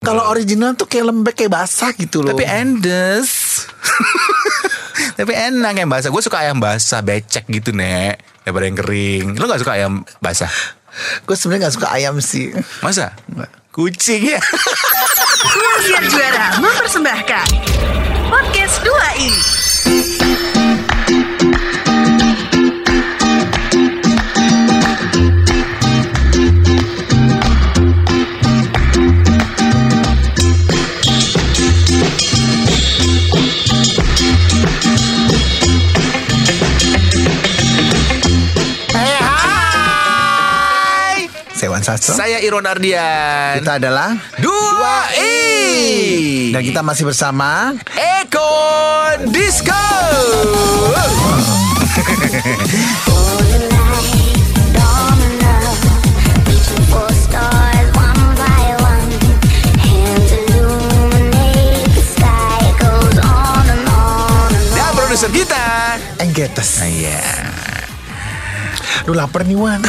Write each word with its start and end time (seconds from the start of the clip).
Kalau 0.00 0.32
original 0.32 0.72
tuh 0.80 0.88
kayak 0.88 1.12
lembek 1.12 1.36
kayak 1.36 1.52
basah 1.52 1.92
gitu 1.92 2.24
loh. 2.24 2.32
Tapi 2.32 2.48
endes. 2.48 3.68
Tapi 5.20 5.32
enak 5.36 5.76
yang 5.76 5.92
basah. 5.92 6.08
Gue 6.08 6.24
suka 6.24 6.40
ayam 6.40 6.56
basah, 6.56 7.04
becek 7.04 7.44
gitu, 7.52 7.76
Nek. 7.76 8.16
Daripada 8.40 8.64
yang 8.64 8.78
kering. 8.80 9.26
Lo 9.36 9.44
gak 9.44 9.60
suka 9.60 9.76
ayam 9.76 10.00
basah? 10.24 10.48
gue 11.22 11.36
sebenarnya 11.38 11.68
nggak 11.68 11.76
suka 11.76 11.88
ayam 11.92 12.16
sih. 12.18 12.48
Masa? 12.80 13.12
Kucing 13.70 14.34
ya? 14.34 14.40
Siar 15.86 16.04
Juara 16.10 16.58
mempersembahkan 16.58 17.46
Podcast 18.26 18.76
2i 18.82 19.30
Hey, 19.86 20.49
Sastro. 41.90 42.22
Saya 42.22 42.38
Iron 42.46 42.62
Ardian. 42.70 43.58
Kita 43.58 43.82
adalah 43.82 44.14
Dua 44.38 45.10
I. 45.18 46.54
dan 46.54 46.62
kita 46.62 46.86
masih 46.86 47.02
bersama 47.10 47.74
Eko 47.98 48.46
Disco. 49.34 49.74
Dan 64.78 64.90
produser 64.94 65.30
kita. 65.34 65.66
Enggetes. 66.22 66.86
Iya. 66.86 67.18
Lu 69.10 69.18
lapar 69.18 69.42
nih 69.42 69.58
Wan. 69.58 69.82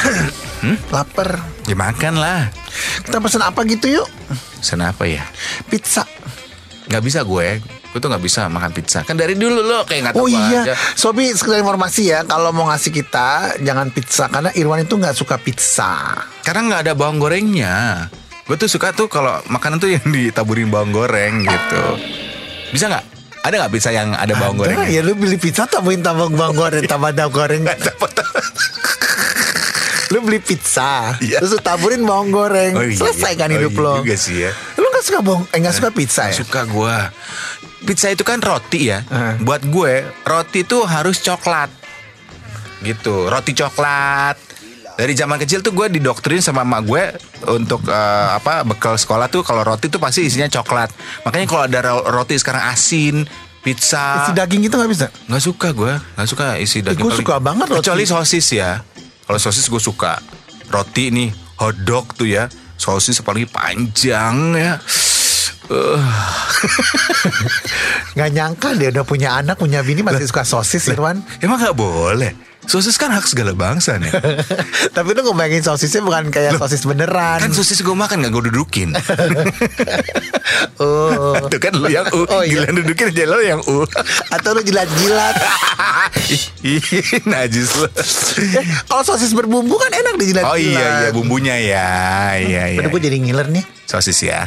Lapar. 0.90 1.42
Ya 1.66 1.76
makan 1.76 2.18
lah. 2.18 2.50
Kita 3.02 3.18
pesen 3.18 3.42
apa 3.42 3.62
gitu 3.64 3.88
yuk? 3.92 4.08
Sana 4.60 4.94
apa 4.94 5.06
ya? 5.06 5.26
Pizza. 5.68 6.06
Gak 6.88 7.02
bisa 7.02 7.22
gue. 7.22 7.62
Gue 7.92 8.00
tuh 8.00 8.08
gak 8.08 8.24
bisa 8.24 8.48
makan 8.48 8.72
pizza. 8.72 9.04
Kan 9.04 9.16
dari 9.16 9.36
dulu 9.36 9.60
lo 9.60 9.84
kayak 9.84 10.12
gak 10.12 10.14
tahu 10.16 10.24
Oh 10.24 10.30
iya, 10.30 10.64
aja. 10.64 10.74
Sobi 10.96 11.28
sekedar 11.32 11.60
informasi 11.60 12.08
ya, 12.08 12.24
kalau 12.24 12.52
mau 12.52 12.68
ngasih 12.68 12.92
kita 12.94 13.60
jangan 13.60 13.92
pizza 13.92 14.28
karena 14.28 14.50
Irwan 14.54 14.82
itu 14.82 14.96
nggak 14.96 15.12
suka 15.12 15.36
pizza. 15.36 16.16
Karena 16.42 16.62
nggak 16.72 16.82
ada 16.88 16.94
bawang 16.96 17.20
gorengnya. 17.20 18.08
Gue 18.48 18.56
tuh 18.56 18.68
suka 18.68 18.92
tuh 18.92 19.08
kalau 19.08 19.40
makanan 19.48 19.80
tuh 19.80 19.92
yang 19.92 20.04
ditaburin 20.06 20.72
bawang 20.72 20.92
goreng 20.92 21.44
gitu. 21.44 21.84
Bisa 22.72 22.88
nggak? 22.88 23.06
Ada 23.42 23.56
nggak 23.58 23.72
pizza 23.74 23.90
yang 23.90 24.14
ada 24.14 24.38
bawang 24.38 24.56
Ada, 24.56 24.62
gorengnya? 24.62 24.88
ya 24.88 25.02
lu 25.02 25.18
beli 25.18 25.36
pizza 25.36 25.66
tambahin 25.66 26.00
tambah 26.00 26.30
bawang 26.30 26.56
goreng, 26.56 26.84
tambah 26.92 27.12
bawang 27.12 27.34
goreng. 27.34 27.62
Lu 30.12 30.20
beli 30.22 30.38
pizza, 30.38 31.16
Iya. 31.18 31.40
terus 31.40 31.52
lu 31.52 31.60
taburin 31.60 32.04
bawang 32.04 32.30
goreng, 32.30 32.74
Oh 32.74 32.84
iya, 32.84 32.94
selesai 32.94 33.34
kan 33.34 33.48
oh 33.48 33.56
hidup 33.56 33.72
iya 33.72 33.82
lo. 33.82 33.94
juga 33.98 34.16
sih 34.16 34.36
ya. 34.38 34.52
Lu 34.76 34.86
nggak 34.86 35.04
suka 35.04 35.20
bawang, 35.20 35.44
eh 35.48 35.58
nggak 35.58 35.74
suka 35.74 35.90
pizza 35.90 36.24
ya? 36.28 36.36
Suka 36.36 36.62
gue. 36.64 36.98
Pizza 37.82 38.08
itu 38.08 38.22
kan 38.22 38.38
roti 38.38 38.88
ya. 38.88 39.02
Eh. 39.02 39.40
Buat 39.40 39.64
gue 39.66 39.94
roti 40.22 40.62
itu 40.62 40.78
harus 40.84 41.18
coklat. 41.20 41.72
Gitu, 42.82 43.16
roti 43.26 43.54
coklat. 43.54 44.38
Dari 44.92 45.14
zaman 45.14 45.38
kecil 45.38 45.60
tuh 45.60 45.72
gue 45.72 45.88
didoktrin 45.90 46.40
sama 46.40 46.62
emak 46.62 46.82
gue 46.84 47.04
untuk 47.50 47.82
eh, 47.84 47.96
apa 48.32 48.62
bekal 48.62 48.94
sekolah 48.94 49.26
tuh 49.28 49.42
kalau 49.42 49.64
roti 49.64 49.88
tuh 49.88 49.98
pasti 49.98 50.22
isinya 50.24 50.52
coklat. 50.52 50.92
Makanya 51.24 51.48
kalau 51.48 51.64
ada 51.64 51.80
ro- 51.84 52.06
roti 52.12 52.36
sekarang 52.36 52.68
asin, 52.68 53.26
pizza, 53.60 54.22
Isi 54.22 54.36
daging 54.36 54.62
itu 54.62 54.76
nggak 54.76 54.92
bisa. 54.92 55.08
nggak 55.26 55.42
suka 55.42 55.72
gue, 55.72 55.94
nggak 55.96 56.28
suka 56.28 56.46
isi 56.58 56.82
daging. 56.82 57.02
gue 57.02 57.14
suka 57.16 57.40
banget 57.40 57.66
roti. 57.68 57.80
Kecuali 57.82 58.04
sosis 58.04 58.46
ya. 58.52 58.84
Kalau 59.32 59.40
sosis 59.40 59.72
gue 59.72 59.80
suka. 59.80 60.20
Roti 60.68 61.08
nih 61.08 61.32
hotdog 61.56 62.20
tuh 62.20 62.28
ya, 62.28 62.52
sosis 62.76 63.24
apalagi 63.24 63.48
panjang 63.48 64.60
ya. 64.60 64.76
Nggak 68.16 68.30
nyangka 68.32 68.70
dia 68.76 68.90
udah 68.92 69.06
punya 69.06 69.30
anak, 69.40 69.58
punya 69.58 69.82
bini 69.82 70.04
masih 70.04 70.28
suka 70.28 70.44
sosis 70.44 70.88
Irwan. 70.88 71.24
Emang 71.40 71.58
nggak 71.58 71.76
boleh? 71.76 72.34
Sosis 72.62 72.94
kan 72.94 73.10
hak 73.10 73.26
segala 73.26 73.58
bangsa 73.58 73.98
nih. 73.98 74.14
Tapi 74.96 75.18
lu 75.18 75.26
ngebayangin 75.26 75.66
sosisnya 75.66 76.06
bukan 76.06 76.30
kayak 76.30 76.62
sosis 76.62 76.86
beneran. 76.86 77.42
kan 77.42 77.50
sosis 77.50 77.82
gue 77.82 77.90
makan 77.90 78.22
nggak 78.22 78.32
gue 78.32 78.44
dudukin. 78.54 78.94
oh. 80.78 81.42
Tuh 81.50 81.58
kan 81.58 81.74
lu 81.74 81.90
yang 81.90 82.06
u, 82.14 82.22
Oh, 82.30 82.46
iya. 82.46 82.62
gila 82.62 82.78
dudukin 82.78 83.10
aja 83.10 83.24
lo 83.26 83.42
yang 83.42 83.66
u. 83.66 83.82
Atau 84.30 84.54
lu 84.54 84.62
jilat-jilat. 84.62 85.36
Ih, 86.62 86.86
najis 87.26 87.74
lo. 87.82 87.90
Eh, 88.38 88.62
Kalau 88.86 89.04
sosis 89.10 89.34
berbumbu 89.34 89.74
kan 89.82 89.90
enak 89.90 90.22
dijilat-jilat. 90.22 90.54
Oh 90.54 90.56
iya 90.56 90.86
iya 91.02 91.10
bumbunya 91.10 91.56
ya, 91.58 91.90
iya 92.38 92.64
iya. 92.78 92.80
Aduh 92.86 92.94
gue 92.94 93.02
jadi 93.02 93.18
ngiler 93.18 93.50
nih. 93.50 93.66
Sosis 93.90 94.22
ya. 94.22 94.46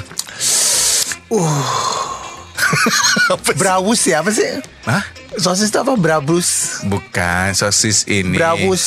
Apa 3.33 3.51
sih? 3.51 3.57
Brawus 3.61 4.01
ya 4.07 4.21
apa 4.21 4.31
sih? 4.31 4.49
Hah? 4.87 5.05
Sosis 5.35 5.75
itu 5.75 5.79
apa? 5.83 5.99
Brabus. 5.99 6.81
Bukan 6.87 7.59
sosis 7.59 8.07
ini. 8.07 8.39
Brawus. 8.39 8.85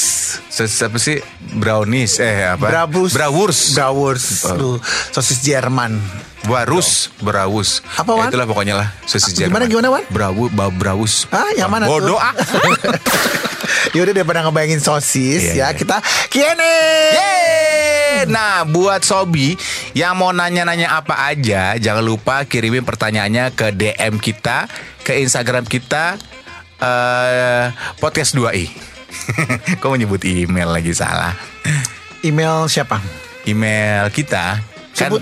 Sosis 0.48 0.80
apa 0.80 0.96
sih? 0.96 1.20
Brownies 1.60 2.24
eh 2.24 2.48
apa? 2.48 2.72
Brabus. 2.72 3.12
Brawurs. 3.12 3.76
Brawurs. 3.76 4.26
Oh. 4.48 4.80
Sosis 5.12 5.44
Jerman. 5.44 6.00
Barus, 6.48 7.12
Brawus. 7.20 7.84
Apa, 8.00 8.16
Wan? 8.16 8.28
Ya, 8.28 8.34
itulah 8.34 8.48
pokoknya 8.48 8.76
lah 8.80 8.88
Gimana, 9.04 9.36
Jerman. 9.36 9.60
gimana, 9.68 9.88
Wan? 9.92 10.04
Brawu, 10.08 10.48
ba, 10.56 10.72
Brawus. 10.72 11.28
Ah, 11.30 11.52
yang 11.60 11.68
mana 11.68 11.86
tuh? 11.86 12.00
Bodoh 12.00 12.16
ah. 12.16 12.32
Yaudah 13.96 14.14
daripada 14.16 14.48
ngebayangin 14.48 14.80
sosis 14.80 15.54
Iya, 15.54 15.54
ya 15.54 15.68
iya. 15.72 15.76
kita. 15.76 16.00
Yeay! 16.32 18.26
Nah, 18.32 18.64
buat 18.66 19.04
Sobi 19.04 19.54
yang 19.94 20.18
mau 20.18 20.32
nanya-nanya 20.32 20.98
apa 20.98 21.28
aja, 21.28 21.76
jangan 21.78 22.02
lupa 22.02 22.48
kirimin 22.48 22.82
pertanyaannya 22.82 23.54
ke 23.54 23.76
DM 23.76 24.18
kita, 24.18 24.66
ke 25.06 25.22
Instagram 25.22 25.68
kita, 25.68 26.18
eh 26.82 27.66
podcast 28.02 28.34
2i. 28.34 28.66
Kok 29.82 29.92
menyebut 29.94 30.24
email 30.26 30.72
lagi 30.72 30.92
salah? 30.96 31.36
Email 32.26 32.66
siapa? 32.68 33.00
Email 33.46 34.10
kita 34.12 34.60
kan 34.98 35.14
Sebut. 35.14 35.22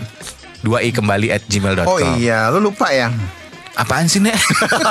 2i 0.66 0.90
kembali 0.90 1.30
at 1.30 1.46
gmail.com. 1.46 1.86
Oh 1.86 2.02
iya, 2.18 2.50
lu 2.50 2.60
lupa 2.60 2.90
ya. 2.90 3.14
Apaan 3.76 4.08
sih, 4.08 4.24
Nek? 4.24 4.40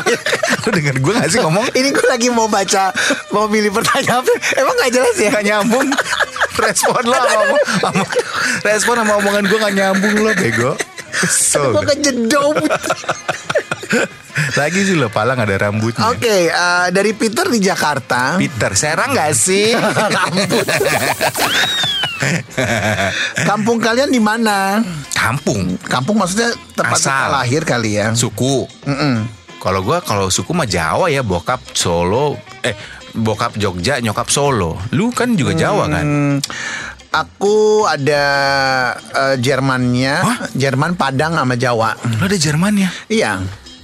Lu 0.64 0.68
denger 0.68 1.00
gue 1.00 1.12
gak 1.16 1.32
sih 1.32 1.40
ngomong? 1.40 1.72
Ini 1.72 1.88
gue 1.88 2.04
lagi 2.04 2.28
mau 2.28 2.52
baca, 2.52 2.92
mau 3.32 3.48
milih 3.48 3.72
pertanyaan? 3.72 4.20
Emang 4.60 4.76
gak 4.76 4.92
jelas 4.92 5.16
ya? 5.16 5.32
Gak 5.32 5.46
nyambung 5.48 5.88
Respon 6.60 7.00
lo 7.08 7.16
sama, 7.16 7.56
sama 7.80 8.04
Respon 8.60 8.94
sama 9.00 9.12
omongan 9.24 9.48
gue 9.48 9.56
gak 9.56 9.72
nyambung 9.72 10.14
lo 10.20 10.36
Bego 10.36 10.76
Kesel 11.16 11.72
Gue 11.72 11.96
kejedom. 11.96 12.60
Lagi 14.60 14.80
sih 14.84 15.00
lo 15.00 15.08
Pala 15.08 15.32
gak 15.32 15.48
ada 15.48 15.72
rambutnya 15.72 16.04
Oke, 16.12 16.52
eh, 16.52 16.86
dari 16.92 17.16
Peter 17.16 17.48
di 17.48 17.64
Jakarta. 17.64 18.36
Peter 18.36 18.76
Serang 18.76 19.16
gak 19.16 19.32
sih? 19.32 19.72
Kampung 23.48 23.78
kalian 23.78 24.08
di 24.08 24.18
mana? 24.18 24.80
Kampung 25.12 25.76
Kampung 25.80 26.16
maksudnya 26.16 26.52
tempat 26.72 26.96
Asal. 26.96 27.10
kita 27.10 27.28
lahir 27.32 27.62
kali 27.62 27.90
ya. 27.96 28.06
Suku 28.12 28.66
Kalau 29.58 29.80
gue 29.80 29.98
kalau 30.02 30.28
suku 30.28 30.52
mah 30.52 30.64
Jawa 30.64 31.08
ya 31.08 31.20
Bokap 31.20 31.72
Solo 31.72 32.36
Eh 32.60 32.76
Bokap 33.12 33.56
Jogja 33.56 33.96
Nyokap 33.98 34.28
Solo 34.28 34.76
Lu 34.90 35.08
kan 35.08 35.32
juga 35.32 35.54
Jawa 35.54 35.88
kan 35.88 36.04
Hmm, 36.04 36.36
aku 37.08 37.86
ada 37.86 38.24
eh, 38.98 39.36
Jermannya, 39.38 40.14
Hah? 40.18 40.38
Jerman 40.50 40.98
Padang 40.98 41.32
sama 41.32 41.54
Jawa. 41.54 41.94
Lu 41.94 42.26
ada 42.26 42.34
Jerman 42.34 42.74
ya? 42.76 42.90
Iya. 43.06 43.32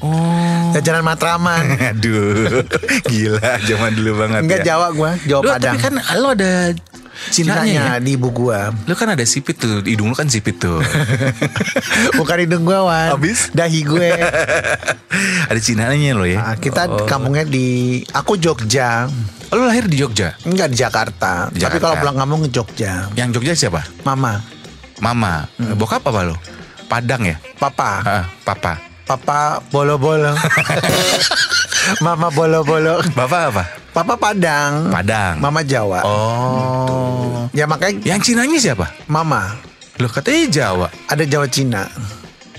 Oh 0.00 0.72
Jajanan 0.72 1.04
Matraman. 1.04 1.76
Aduh 1.92 2.64
Gila 3.04 3.60
Zaman 3.60 3.92
dulu 3.92 4.10
banget 4.16 4.40
Enggak 4.42 4.60
ya 4.62 4.66
Jawa 4.72 4.88
gua, 4.90 5.12
Jawa 5.20 5.40
Lu 5.40 5.50
Padang. 5.52 5.76
tapi 5.76 5.78
kan 5.78 5.94
lo 6.16 6.28
ada 6.30 6.52
Cinanya, 7.28 7.96
ya? 7.96 8.00
Di 8.00 8.16
ibu 8.16 8.32
gua. 8.32 8.72
Lu 8.84 8.94
kan 8.94 9.12
ada 9.12 9.20
sipit 9.22 9.54
tuh, 9.54 9.84
hidung 9.84 10.08
lu 10.08 10.16
kan 10.16 10.24
sipit 10.26 10.56
tuh. 10.56 10.80
Bukan 12.18 12.36
hidung 12.40 12.64
gua, 12.64 12.86
Wan. 12.86 13.12
Habis? 13.12 13.52
Dahi 13.52 13.84
gue. 13.84 14.08
ada 15.50 15.60
Cinanya 15.60 16.16
lo 16.16 16.24
ya. 16.24 16.40
Nah, 16.40 16.56
kita 16.56 16.88
Oh. 16.88 17.04
kampungnya 17.04 17.44
di 17.44 18.00
aku 18.08 18.34
Jogja. 18.34 19.04
Lu 19.50 19.62
lahir 19.62 19.84
di 19.84 19.98
Jogja. 19.98 20.32
Enggak 20.42 20.70
di 20.70 20.76
Jakarta. 20.76 21.50
Di 21.50 21.60
Tapi 21.60 21.76
kalau 21.76 21.98
pulang 21.98 22.16
kampung 22.16 22.40
ke 22.44 22.50
Jogja. 22.50 23.10
Yang 23.12 23.36
Jogja 23.36 23.52
siapa? 23.58 23.84
Mama, 24.00 24.40
Mama. 24.98 25.44
Hmm. 25.54 25.74
Bokap 25.74 26.00
apa 26.02 26.24
lo? 26.24 26.36
Padang 26.86 27.22
ya? 27.22 27.36
papa, 27.54 27.90
Ah, 28.00 28.24
papa. 28.42 28.80
papa 29.04 29.58
bolo-bolo. 29.68 30.34
Mama 32.04 32.28
bolo-bolo. 32.28 33.02
Bapak 33.12 33.42
apa? 33.50 33.64
Papa 33.90 34.14
Padang. 34.14 34.94
Padang. 34.94 35.42
Mama 35.42 35.66
Jawa. 35.66 36.06
Oh. 36.06 37.50
Ya 37.50 37.66
makanya 37.66 37.98
Yang 38.06 38.32
Cinanya 38.32 38.58
siapa? 38.62 38.86
Mama 39.10 39.58
Lo 39.98 40.06
katanya 40.06 40.46
Jawa. 40.48 40.88
ada 41.10 41.24
Jawa 41.26 41.44
Cina. 41.50 41.84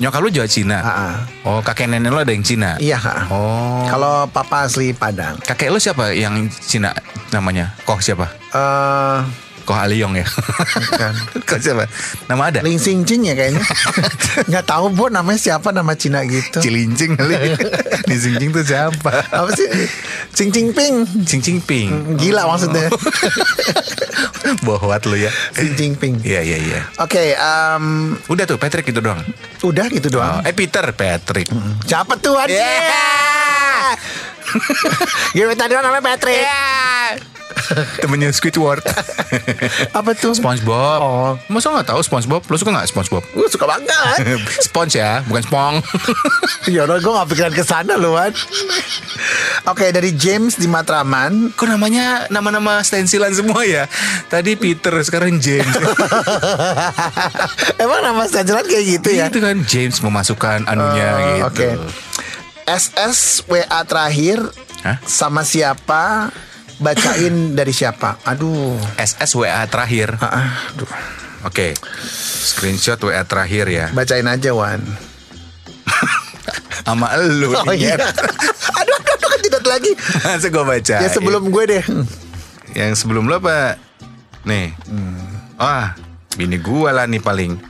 Nyokap 0.01 0.21
lu 0.21 0.29
Jawa 0.33 0.49
Cina. 0.49 0.77
Ah, 0.81 0.89
ah. 0.89 1.13
Oh, 1.45 1.59
kakek 1.61 1.85
nenek 1.85 2.09
lu 2.09 2.17
ada 2.21 2.33
yang 2.33 2.41
Cina. 2.41 2.73
Iya 2.81 2.97
kak. 2.97 3.29
Oh. 3.29 3.85
Kalau 3.85 4.25
papa 4.29 4.65
asli 4.65 4.97
Padang. 4.97 5.37
Kakek 5.41 5.69
lu 5.69 5.77
siapa 5.77 6.09
yang 6.13 6.49
Cina 6.49 6.89
namanya? 7.29 7.73
Koh 7.85 8.01
siapa? 8.01 8.25
Eh, 8.49 9.17
Koh 9.61 9.73
Aliong 9.73 10.13
ya? 10.13 10.25
Bukan. 10.25 11.13
Koh 11.47 11.57
siapa? 11.57 11.85
Nama 12.25 12.43
ada? 12.47 12.59
Ling 12.61 12.75
Sing 12.75 13.01
Ching 13.01 13.23
ya 13.23 13.33
kayaknya. 13.33 13.61
Nggak 14.49 14.65
tahu 14.65 14.89
bu 14.89 15.07
namanya 15.07 15.37
siapa 15.37 15.69
nama 15.69 15.93
Cina 15.93 16.21
gitu. 16.23 16.59
Cilincing 16.59 17.13
kali. 17.13 17.55
Nih 18.09 18.17
Cincing 18.17 18.49
tuh 18.51 18.63
siapa? 18.63 19.11
Apa 19.27 19.49
sih? 19.51 19.67
Cing 20.31 20.49
Cing 20.49 20.69
Ping. 20.71 21.05
Cing 21.23 21.39
Cing 21.39 21.59
Ping. 21.59 22.17
Gila 22.17 22.45
maksudnya. 22.45 22.89
Bohwat 24.61 25.05
lu 25.05 25.15
ya. 25.15 25.29
Cing 25.51 25.73
Cing 25.73 25.93
Ping. 25.93 26.15
Iya 26.21 26.41
iya 26.41 26.57
iya. 26.57 26.79
Oke, 26.97 27.33
em, 27.33 27.85
Udah 28.27 28.43
tuh 28.43 28.57
Patrick 28.57 28.85
itu 28.85 28.99
doang. 28.99 29.21
udah 29.61 29.85
gitu 29.87 30.09
Oh, 30.11 30.19
doang. 30.19 30.41
eh 30.41 30.51
Peter 30.51 30.83
Patrick. 30.91 31.47
Siapa 31.85 32.17
tuh 32.17 32.35
adik? 32.35 32.57
Yeah. 32.57 33.93
Gimana 35.31 35.55
tadi 35.55 35.71
namanya 35.73 36.03
Patrick? 36.03 36.43
Temennya 37.99 38.31
Squidward. 38.31 38.81
Apa 39.97 40.11
tuh? 40.13 40.33
SpongeBob. 40.33 40.99
Oh. 40.99 41.31
Masa 41.47 41.71
nggak 41.71 41.87
tahu 41.89 42.01
SpongeBob? 42.01 42.41
Lo 42.43 42.55
suka 42.55 42.71
nggak 42.71 42.87
SpongeBob? 42.87 43.23
Gue 43.31 43.47
suka 43.47 43.65
banget. 43.65 43.89
Sponge 44.67 44.97
ya, 44.97 45.21
bukan 45.25 45.43
spong. 45.43 45.73
ya 46.73 46.83
udah 46.83 46.97
gue 46.97 47.11
gak 47.11 47.27
pikiran 47.29 47.53
ke 47.53 47.63
sana 47.63 47.95
loh, 47.95 48.15
Wan. 48.15 48.31
Oke, 49.67 49.89
dari 49.89 50.13
James 50.13 50.55
di 50.55 50.65
Matraman. 50.65 51.53
Kok 51.53 51.67
namanya 51.67 52.25
nama-nama 52.27 52.81
stensilan 52.81 53.31
semua 53.31 53.61
ya? 53.63 53.85
Tadi 54.27 54.55
Peter, 54.55 54.93
sekarang 55.01 55.37
James. 55.37 55.69
Emang 57.77 58.01
nama 58.01 58.25
stajelan 58.25 58.65
kayak 58.65 58.85
gitu 58.99 59.09
ya? 59.11 59.25
Itu 59.29 59.39
kan 59.39 59.57
James 59.65 59.97
memasukkan 59.99 60.65
anunya 60.65 61.09
Oh, 61.11 61.19
gitu. 61.19 61.45
Oke. 61.47 61.69
SS 62.65 63.43
WA 63.45 63.81
terakhir 63.83 64.39
Hah? 64.81 64.97
sama 65.03 65.43
siapa? 65.43 66.29
Bacain 66.81 67.53
dari 67.53 67.69
siapa? 67.69 68.17
Aduh. 68.25 68.73
SS 68.97 69.37
WA 69.37 69.61
terakhir. 69.69 70.17
Ah, 70.17 70.65
aduh. 70.73 70.89
Oke. 71.45 71.77
Screenshot 72.41 72.97
WA 73.05 73.21
terakhir 73.21 73.69
ya. 73.69 73.93
Bacain 73.93 74.25
aja 74.25 74.49
Wan. 74.51 74.81
Sama 76.81 77.13
elu. 77.13 77.53
Oh 77.53 77.69
iya. 77.69 77.93
Aduh, 77.93 78.17
aduh, 78.81 78.97
aduh, 78.97 79.31
tidak 79.45 79.63
lagi. 79.69 79.93
Masa 80.25 80.49
gue 80.49 80.65
baca. 80.65 80.95
Ya 81.05 81.09
sebelum 81.13 81.53
gue 81.53 81.63
deh. 81.69 81.83
Yang 82.73 83.05
sebelum 83.05 83.29
lo 83.29 83.37
apa? 83.37 83.77
Nih. 84.41 84.73
Wah, 85.61 85.93
bini 86.33 86.57
gua 86.57 86.97
lah 86.97 87.05
nih 87.05 87.21
paling. 87.21 87.61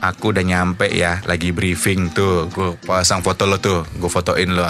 Aku 0.00 0.32
udah 0.32 0.40
nyampe 0.40 0.88
ya, 0.88 1.20
lagi 1.28 1.52
briefing 1.52 2.08
tuh. 2.16 2.48
Gue 2.48 2.72
pasang 2.88 3.20
foto 3.20 3.44
lo 3.44 3.60
tuh, 3.60 3.84
gue 3.84 4.08
fotoin 4.08 4.48
lo 4.48 4.64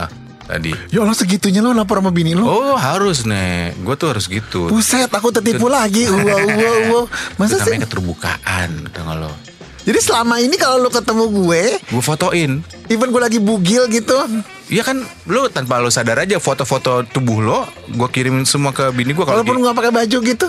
tadi. 0.50 0.75
Ya 0.91 1.00
Allah 1.00 1.14
segitunya 1.14 1.62
lo 1.62 1.70
lapor 1.70 2.02
sama 2.02 2.11
bini 2.11 2.35
lo. 2.35 2.44
Oh 2.44 2.75
harus 2.75 3.23
nih, 3.23 3.73
gue 3.76 3.94
tuh 3.94 4.11
harus 4.11 4.26
gitu. 4.26 4.67
Buset, 4.67 5.06
aku 5.06 5.31
tertipu 5.31 5.70
lagi. 5.70 6.05
Wow, 6.05 6.19
wow, 6.19 6.47
wow. 6.91 7.05
Itu 7.06 7.38
Masa 7.38 7.56
sih? 7.56 7.70
namanya 7.70 7.87
keterbukaan, 7.87 8.69
tau 8.91 9.02
gak 9.05 9.17
lo? 9.17 9.32
Jadi 9.81 9.97
selama 9.97 10.37
ini 10.37 10.55
kalau 10.55 10.76
lo 10.79 10.91
ketemu 10.91 11.25
gue, 11.32 11.62
Gue 11.88 12.02
fotoin. 12.02 12.61
even 12.87 13.08
gue 13.08 13.23
lagi 13.23 13.38
bugil 13.38 13.88
gitu, 13.88 14.12
Iya 14.67 14.85
kan, 14.85 15.00
lo 15.25 15.49
tanpa 15.49 15.79
lo 15.79 15.88
sadar 15.88 16.20
aja 16.20 16.37
foto-foto 16.37 17.02
tubuh 17.05 17.41
lo, 17.41 17.61
gue 17.88 18.08
kirimin 18.08 18.44
semua 18.44 18.70
ke 18.70 18.87
bini 18.91 19.11
gue 19.11 19.23
walaupun 19.23 19.56
nggak 19.56 19.75
pakai 19.75 19.91
baju 19.91 20.19
gitu. 20.20 20.47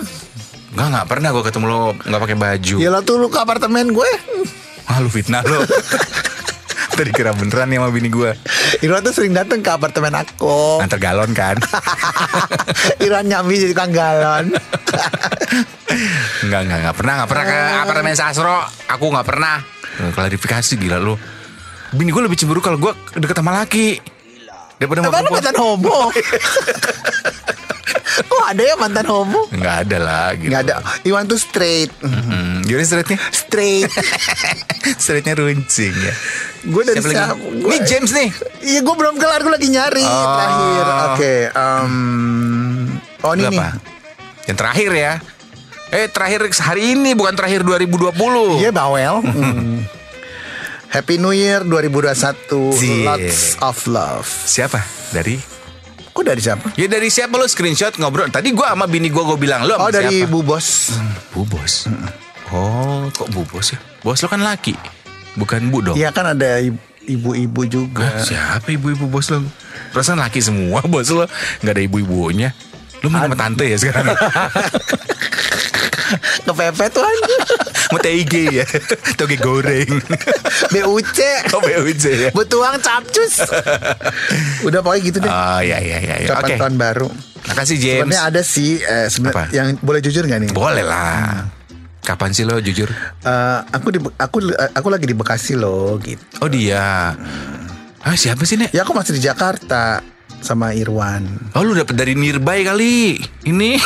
Nggak 0.72 0.86
nggak 0.88 1.06
pernah 1.06 1.28
gue 1.30 1.42
ketemu 1.42 1.64
lo 1.64 1.78
nggak 1.98 2.22
pakai 2.22 2.36
baju. 2.36 2.76
Ya 2.76 2.88
lo 2.88 3.00
tuh 3.00 3.16
lu 3.16 3.26
ke 3.26 3.38
apartemen 3.38 3.90
gue. 3.90 4.10
Ah 4.84 4.98
lu 4.98 5.08
fitnah 5.08 5.42
lo. 5.42 5.64
Tadi 7.02 7.18
kira 7.18 7.34
beneran 7.34 7.66
nih 7.66 7.82
sama 7.82 7.90
bini 7.90 8.06
gue. 8.06 8.30
Irwan 8.78 9.02
tuh 9.02 9.10
sering 9.10 9.34
datang 9.34 9.58
ke 9.58 9.74
apartemen 9.74 10.14
aku. 10.14 10.78
Antar 10.78 11.02
galon 11.02 11.34
kan. 11.34 11.58
Irwan 13.02 13.26
nyambi 13.26 13.58
jadi 13.58 13.74
tukang 13.74 13.90
galon. 13.90 14.54
Enggak, 16.46 16.60
enggak, 16.62 16.78
enggak 16.78 16.94
pernah, 16.94 17.12
enggak 17.18 17.30
pernah 17.34 17.42
ke 17.42 17.58
apartemen 17.82 18.14
Sasro. 18.14 18.62
Aku 18.86 19.10
enggak 19.10 19.26
pernah. 19.26 19.58
Eh, 19.98 20.14
Klarifikasi 20.14 20.78
gila 20.78 21.02
lu. 21.02 21.18
Bini 21.90 22.14
gue 22.14 22.22
lebih 22.22 22.38
cemburu 22.38 22.62
kalau 22.62 22.78
gue 22.78 22.94
deket 23.18 23.34
sama 23.34 23.50
laki. 23.50 23.98
Daripada 24.78 25.02
sama 25.02 25.10
perempuan. 25.10 25.34
mantan 25.42 25.56
homo? 25.58 25.98
Oh 28.12 28.44
ada 28.44 28.60
ya 28.60 28.76
mantan 28.76 29.08
homo? 29.08 29.48
Enggak 29.48 29.88
ada 29.88 29.96
lah 29.98 30.26
gitu. 30.36 30.52
Nggak 30.52 30.62
ada. 30.68 30.74
Iwan 31.02 31.24
tuh 31.24 31.40
straight. 31.40 31.88
Hmm, 32.04 32.60
gimana 32.62 32.84
straightnya? 32.84 33.18
Straight. 33.32 33.88
straightnya 35.00 35.34
runcing 35.34 35.94
ya. 35.94 36.14
gue 36.62 36.82
dari 36.82 36.98
Siapa? 36.98 37.34
Gua- 37.34 37.70
Nih 37.70 37.80
James 37.82 38.10
nih. 38.10 38.28
Iya 38.60 38.80
gue 38.80 38.94
belum 38.94 39.14
kelar 39.16 39.40
gue 39.40 39.52
lagi 39.52 39.68
nyari 39.68 40.02
Oh. 40.02 40.26
terakhir. 40.28 40.84
Oke. 41.08 41.34
em, 41.48 41.94
oh 43.20 43.32
ini 43.34 43.44
nih. 43.48 43.60
Yang 44.44 44.56
terakhir 44.58 44.90
ya. 44.92 45.12
Eh 45.88 46.06
terakhir 46.08 46.40
hari 46.58 46.94
ini 46.94 47.12
bukan 47.12 47.34
terakhir 47.34 47.62
2020. 47.62 48.58
Iya 48.58 48.70
bawel. 48.70 49.20
Hmm. 49.32 49.84
Happy 50.88 51.16
New 51.16 51.32
Year 51.32 51.64
2021. 51.64 52.76
Cie. 52.76 53.00
Lots 53.02 53.56
of 53.58 53.76
love. 53.86 54.28
Siapa? 54.28 54.76
Dari? 55.08 55.40
Kok 56.12 56.20
dari 56.20 56.36
siapa? 56.36 56.76
Ya 56.76 56.84
dari 56.84 57.08
siapa 57.08 57.40
lo 57.40 57.48
screenshot 57.48 57.96
ngobrol? 57.96 58.28
Tadi 58.28 58.52
gua 58.52 58.76
sama 58.76 58.84
bini 58.84 59.08
gua 59.08 59.24
gua 59.24 59.40
bilang 59.40 59.64
lo 59.64 59.80
Oh 59.80 59.88
dari 59.88 60.20
siapa? 60.20 60.28
Bu 60.28 60.44
Bos. 60.44 60.92
Bu 61.32 61.48
bos. 61.48 61.88
Oh, 62.52 63.08
kok 63.08 63.32
bu 63.32 63.48
bos 63.48 63.72
ya? 63.72 63.80
Bos 64.02 64.18
lo 64.18 64.26
kan 64.26 64.42
laki, 64.42 64.74
bukan 65.34 65.70
bu 65.70 65.78
dong. 65.80 65.94
Iya 65.94 66.10
kan 66.10 66.26
ada 66.28 66.58
ibu- 66.58 66.78
ibu-ibu 67.02 67.62
juga. 67.64 68.02
Hah, 68.02 68.18
siapa 68.20 68.68
ibu-ibu 68.68 69.06
bos 69.06 69.30
lo? 69.30 69.46
Perasaan 69.90 70.18
laki 70.18 70.38
semua 70.38 70.82
bos 70.92 71.06
lo, 71.08 71.26
nggak 71.62 71.72
ada 71.72 71.82
ibu-ibunya. 71.82 72.50
Lo 72.98 73.10
main 73.10 73.26
sama 73.26 73.34
tante 73.34 73.64
ya 73.64 73.74
sekarang? 73.74 74.14
Kepepet 76.44 76.90
tuh 76.92 77.00
aja. 77.00 77.34
Mau 77.88 77.98
TIG 77.98 78.32
ya? 78.52 78.64
Toge 79.18 79.36
goreng. 79.36 79.88
BUC. 80.68 81.18
Oh 81.50 81.60
BUC 81.60 82.04
ya? 82.04 82.30
Betuang 82.30 82.76
capcus. 82.78 83.40
Udah 84.62 84.80
pokoknya 84.80 85.02
gitu 85.02 85.18
deh. 85.18 85.30
Oh 85.30 85.60
iya 85.60 85.80
iya 85.80 85.98
iya. 85.98 86.14
Kapan 86.28 86.44
Oke. 86.44 86.54
tahun 86.58 86.74
baru. 86.76 87.08
Makasih 87.44 87.76
James. 87.76 88.06
Sebenarnya 88.06 88.22
ada 88.22 88.40
sih 88.44 88.70
eh, 88.78 89.06
sebenarnya 89.08 89.48
yang 89.50 89.68
boleh 89.80 89.98
jujur 89.98 90.22
gak 90.22 90.38
nih? 90.38 90.50
Boleh 90.52 90.84
lah. 90.84 91.48
Kapan 92.02 92.34
sih 92.34 92.42
lo 92.42 92.58
jujur? 92.58 92.90
Eh, 93.22 93.58
aku 93.70 93.94
di 93.94 93.98
aku 94.02 94.42
aku 94.74 94.88
lagi 94.90 95.06
di 95.06 95.14
Bekasi 95.14 95.54
loh 95.54 95.94
gitu. 96.02 96.22
Oh 96.42 96.50
dia. 96.50 97.14
Ah 98.02 98.16
siapa 98.18 98.42
sih 98.42 98.58
nek? 98.58 98.74
Ya 98.74 98.82
aku 98.82 98.90
masih 98.90 99.14
di 99.14 99.22
Jakarta 99.22 100.02
sama 100.42 100.74
Irwan. 100.74 101.54
Oh 101.54 101.62
lu 101.62 101.78
dapet 101.78 101.94
dari 101.94 102.18
Nearby 102.18 102.66
kali. 102.66 103.22
Ini. 103.46 103.70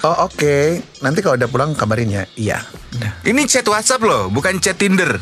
Oh 0.00 0.24
oke, 0.24 0.80
nanti 1.04 1.20
kalau 1.20 1.36
udah 1.36 1.44
pulang 1.44 1.76
kabarin 1.76 2.08
ya. 2.08 2.24
Iya. 2.32 2.64
Ini 3.20 3.44
chat 3.44 3.68
WhatsApp 3.68 4.00
loh, 4.00 4.32
bukan 4.32 4.56
chat 4.56 4.80
Tinder. 4.80 5.20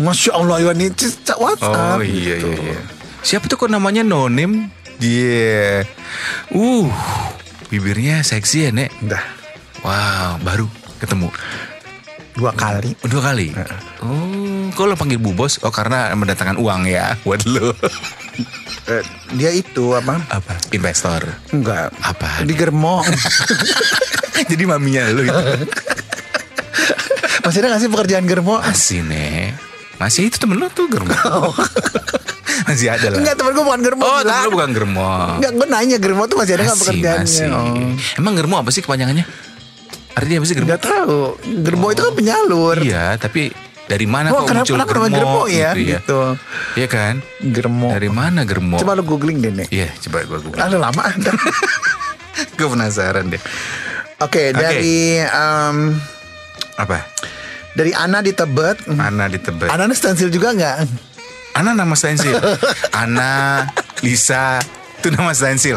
Masya 0.00 0.32
Allah 0.32 0.64
Irwan 0.64 0.80
ini 0.80 0.96
chat 0.96 1.36
WhatsApp. 1.36 2.00
Oh 2.00 2.04
iya 2.04 2.40
gitu. 2.40 2.56
iya 2.56 2.72
iya. 2.72 2.80
Siapa 3.20 3.44
tuh 3.52 3.60
kok 3.60 3.68
namanya 3.68 4.00
Nonim? 4.00 4.72
Dia. 4.96 5.84
Uh, 6.48 6.88
bibirnya 7.68 8.24
seksi 8.24 8.64
ya, 8.64 8.70
Nek. 8.72 8.96
Udah 9.04 9.20
Wow, 9.86 10.42
baru 10.42 10.66
ketemu. 10.98 11.30
dua 12.34 12.50
kali. 12.52 12.92
Dua 13.00 13.22
kali. 13.22 13.54
Oh, 14.02 14.68
kok 14.74 14.84
lo 14.84 14.94
panggil 14.94 15.16
Bu 15.16 15.32
Bos? 15.32 15.62
Oh, 15.62 15.70
karena 15.70 16.10
mendatangkan 16.12 16.58
uang 16.58 16.84
ya 16.84 17.14
buat 17.22 17.46
lo. 17.46 17.70
Eh, 18.86 19.02
dia 19.34 19.50
itu 19.50 19.98
apa? 19.98 20.22
Apa? 20.30 20.54
Investor. 20.70 21.18
Enggak. 21.50 21.90
Apa? 21.98 22.46
Di 22.46 22.54
Germo. 22.54 23.02
Jadi 24.52 24.62
maminya 24.62 25.10
lo 25.10 25.26
itu. 25.26 25.42
Masih 27.42 27.58
ada 27.58 27.74
gak 27.74 27.82
sih 27.82 27.90
pekerjaan 27.90 28.22
Germo? 28.22 28.62
Masih, 28.62 29.02
Nek. 29.02 29.58
Masih 29.98 30.30
itu 30.30 30.38
temen 30.38 30.60
lo 30.60 30.70
tuh 30.70 30.86
germo. 30.86 31.10
Masih 32.70 32.94
ada 32.94 33.10
lah. 33.10 33.18
Enggak 33.18 33.34
temen 33.34 33.58
gue 33.58 33.64
bukan 33.64 33.80
Germo. 33.82 34.02
Oh, 34.04 34.20
temen 34.22 34.42
lo 34.44 34.50
bukan 34.52 34.70
germo. 34.70 35.10
Enggak, 35.34 35.52
gue 35.56 35.66
nanya 35.66 35.96
Germo 35.98 36.22
tuh 36.24 36.36
masih 36.38 36.52
ada 36.54 36.62
gak 36.62 36.70
Masih, 36.70 36.84
pekerjaannya? 36.86 37.26
masih. 37.26 37.46
Oh. 37.50 37.90
Emang 38.14 38.32
germo 38.38 38.54
apa 38.54 38.70
sih 38.70 38.86
kepanjangannya? 38.86 39.26
Artinya 40.16 40.36
apa 40.40 40.46
sih 40.48 40.54
germo? 40.56 40.66
Enggak 40.66 40.82
tahu. 40.82 41.18
Germo 41.60 41.86
itu 41.92 42.00
kan 42.02 42.14
penyalur. 42.16 42.76
Iya, 42.80 43.20
tapi 43.20 43.52
dari 43.86 44.06
mana 44.08 44.34
Oh, 44.34 44.42
kok 44.42 44.50
kenapa 44.50 44.64
muncul 44.66 44.74
kenapa 44.74 44.90
germo, 44.90 45.06
Germo 45.12 45.42
ya? 45.46 45.70
gitu 45.76 45.84
ya? 45.84 45.98
Gitu. 46.00 46.20
Iya 46.74 46.86
kan? 46.88 47.14
Germo. 47.38 47.88
Dari 47.92 48.10
mana 48.10 48.40
germo? 48.42 48.76
Coba 48.80 48.96
lu 48.96 49.04
googling 49.04 49.38
deh 49.38 49.52
nih. 49.52 49.68
Iya, 49.70 49.88
coba 50.02 50.24
gue 50.24 50.38
google. 50.42 50.58
Ada 50.58 50.76
lama 50.80 51.02
gue 52.58 52.68
penasaran 52.68 53.28
deh. 53.28 53.42
Oke, 54.18 54.50
dari 54.50 55.20
em, 55.20 55.76
Apa? 56.74 57.04
dari 57.76 57.92
Ana 57.92 58.24
di 58.24 58.32
Tebet. 58.32 58.88
Ana 58.88 59.28
di 59.28 59.36
Tebet. 59.36 59.68
Ana 59.68 59.92
stensil 59.92 60.32
juga 60.32 60.56
nggak? 60.56 60.76
Ana 61.52 61.76
nama 61.76 61.92
stensil. 61.92 62.32
Ana, 63.04 63.64
Lisa, 64.00 64.60
itu 64.96 65.12
nama 65.12 65.32
stensil. 65.32 65.76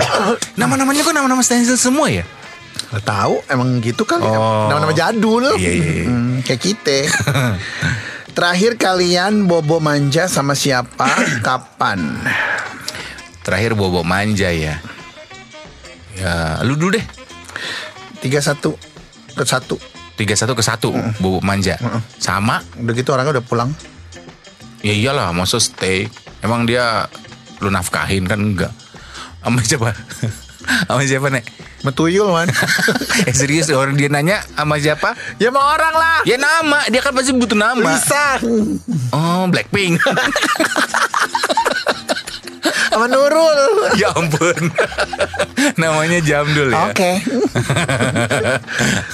Nama-namanya 0.55 1.03
kok 1.03 1.11
nama-nama 1.11 1.43
stensil 1.43 1.75
semua 1.75 2.07
ya? 2.07 2.23
Nggak 2.89 3.05
tahu, 3.05 3.35
emang 3.49 3.69
gitu 3.85 4.03
kali. 4.05 4.25
Oh. 4.25 4.65
Nama-nama 4.69 4.93
jadul. 4.97 5.45
Iya, 5.57 5.71
iya, 5.71 5.91
iya. 6.01 6.05
Hmm, 6.09 6.41
kayak 6.41 6.61
kita. 6.61 6.97
Terakhir 8.37 8.81
kalian 8.81 9.45
bobo 9.45 9.77
manja 9.77 10.25
sama 10.25 10.57
siapa? 10.57 11.05
Kapan? 11.45 12.23
Terakhir 13.45 13.77
bobo 13.77 14.01
manja 14.01 14.49
ya. 14.49 14.81
Ya, 16.17 16.61
lu 16.65 16.73
dulu 16.73 16.97
deh. 16.97 17.05
31 18.19 18.75
ke 19.37 19.43
1 19.47 20.19
Tiga 20.19 20.35
satu 20.35 20.51
ke 20.51 20.59
satu 20.59 20.91
bobo 21.23 21.39
manja. 21.39 21.79
Sama? 22.19 22.59
Udah 22.75 22.91
gitu 22.91 23.15
orangnya 23.15 23.39
udah 23.39 23.45
pulang 23.45 23.71
Ya 24.83 24.91
iyalah, 24.91 25.31
masa 25.31 25.59
stay. 25.63 26.11
Emang 26.43 26.67
dia 26.67 27.07
lu 27.63 27.71
nafkahin 27.71 28.27
kan 28.27 28.39
enggak? 28.39 28.71
Sama 29.39 29.59
siapa? 29.63 29.91
Sama 30.87 31.01
siapa 31.07 31.27
nek? 31.31 31.43
Metuyul 31.79 32.27
man 32.27 32.51
eh 33.27 33.31
serius 33.31 33.69
orang 33.69 33.93
dia 33.93 34.07
nanya 34.07 34.43
sama 34.51 34.75
siapa? 34.75 35.15
Ya 35.35 35.47
mau 35.47 35.63
orang 35.63 35.91
lah 35.91 36.17
Ya 36.23 36.35
nama, 36.35 36.83
dia 36.87 36.99
kan 36.99 37.11
pasti 37.11 37.31
butuh 37.31 37.55
nama. 37.55 37.79
Bisa 37.95 38.39
Oh, 39.09 39.47
Blackpink. 39.47 39.99
Sama 42.89 43.05
Nurul 43.05 43.59
ya 43.95 44.11
ampun. 44.11 44.73
Namanya 45.81 46.19
Jamdul 46.19 46.73
ya. 46.73 46.89
Oke 46.89 47.21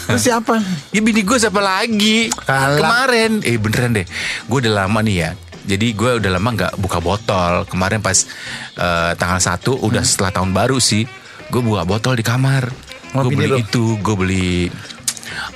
Terus 0.08 0.22
siapa? 0.22 0.58
Ya 0.90 1.00
bini 1.00 1.22
gue 1.22 1.38
siapa 1.38 1.60
lagi? 1.60 2.32
Alah. 2.46 2.80
Kemarin, 2.80 3.32
eh 3.44 3.58
beneran 3.58 3.94
deh. 3.94 4.08
Gue 4.48 4.64
udah 4.64 4.86
lama 4.86 5.00
nih 5.02 5.16
ya. 5.20 5.30
Jadi 5.66 5.92
gue 5.92 6.12
udah 6.18 6.32
lama 6.32 6.50
nggak 6.52 6.74
buka 6.78 6.98
botol. 7.00 7.68
Kemarin 7.68 8.00
pas 8.00 8.26
eh, 8.74 9.12
tanggal 9.14 9.38
1 9.38 9.60
udah 9.76 10.02
Hmm. 10.02 10.08
setelah 10.08 10.32
tahun 10.32 10.52
baru 10.52 10.78
sih. 10.80 11.04
Gue 11.50 11.62
buka 11.62 11.86
botol 11.86 12.18
di 12.18 12.26
kamar. 12.26 12.70
Gue 13.16 13.32
beli 13.32 13.48
lo? 13.48 13.58
itu, 13.60 13.96
gue 14.04 14.16
beli 14.18 14.68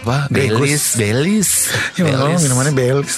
apa? 0.04 0.32
Belis, 0.32 0.96
Belis. 0.96 1.50
Ya 2.00 2.08
Belis. 2.08 2.42
minumannya 2.44 2.74
Belis 2.74 3.16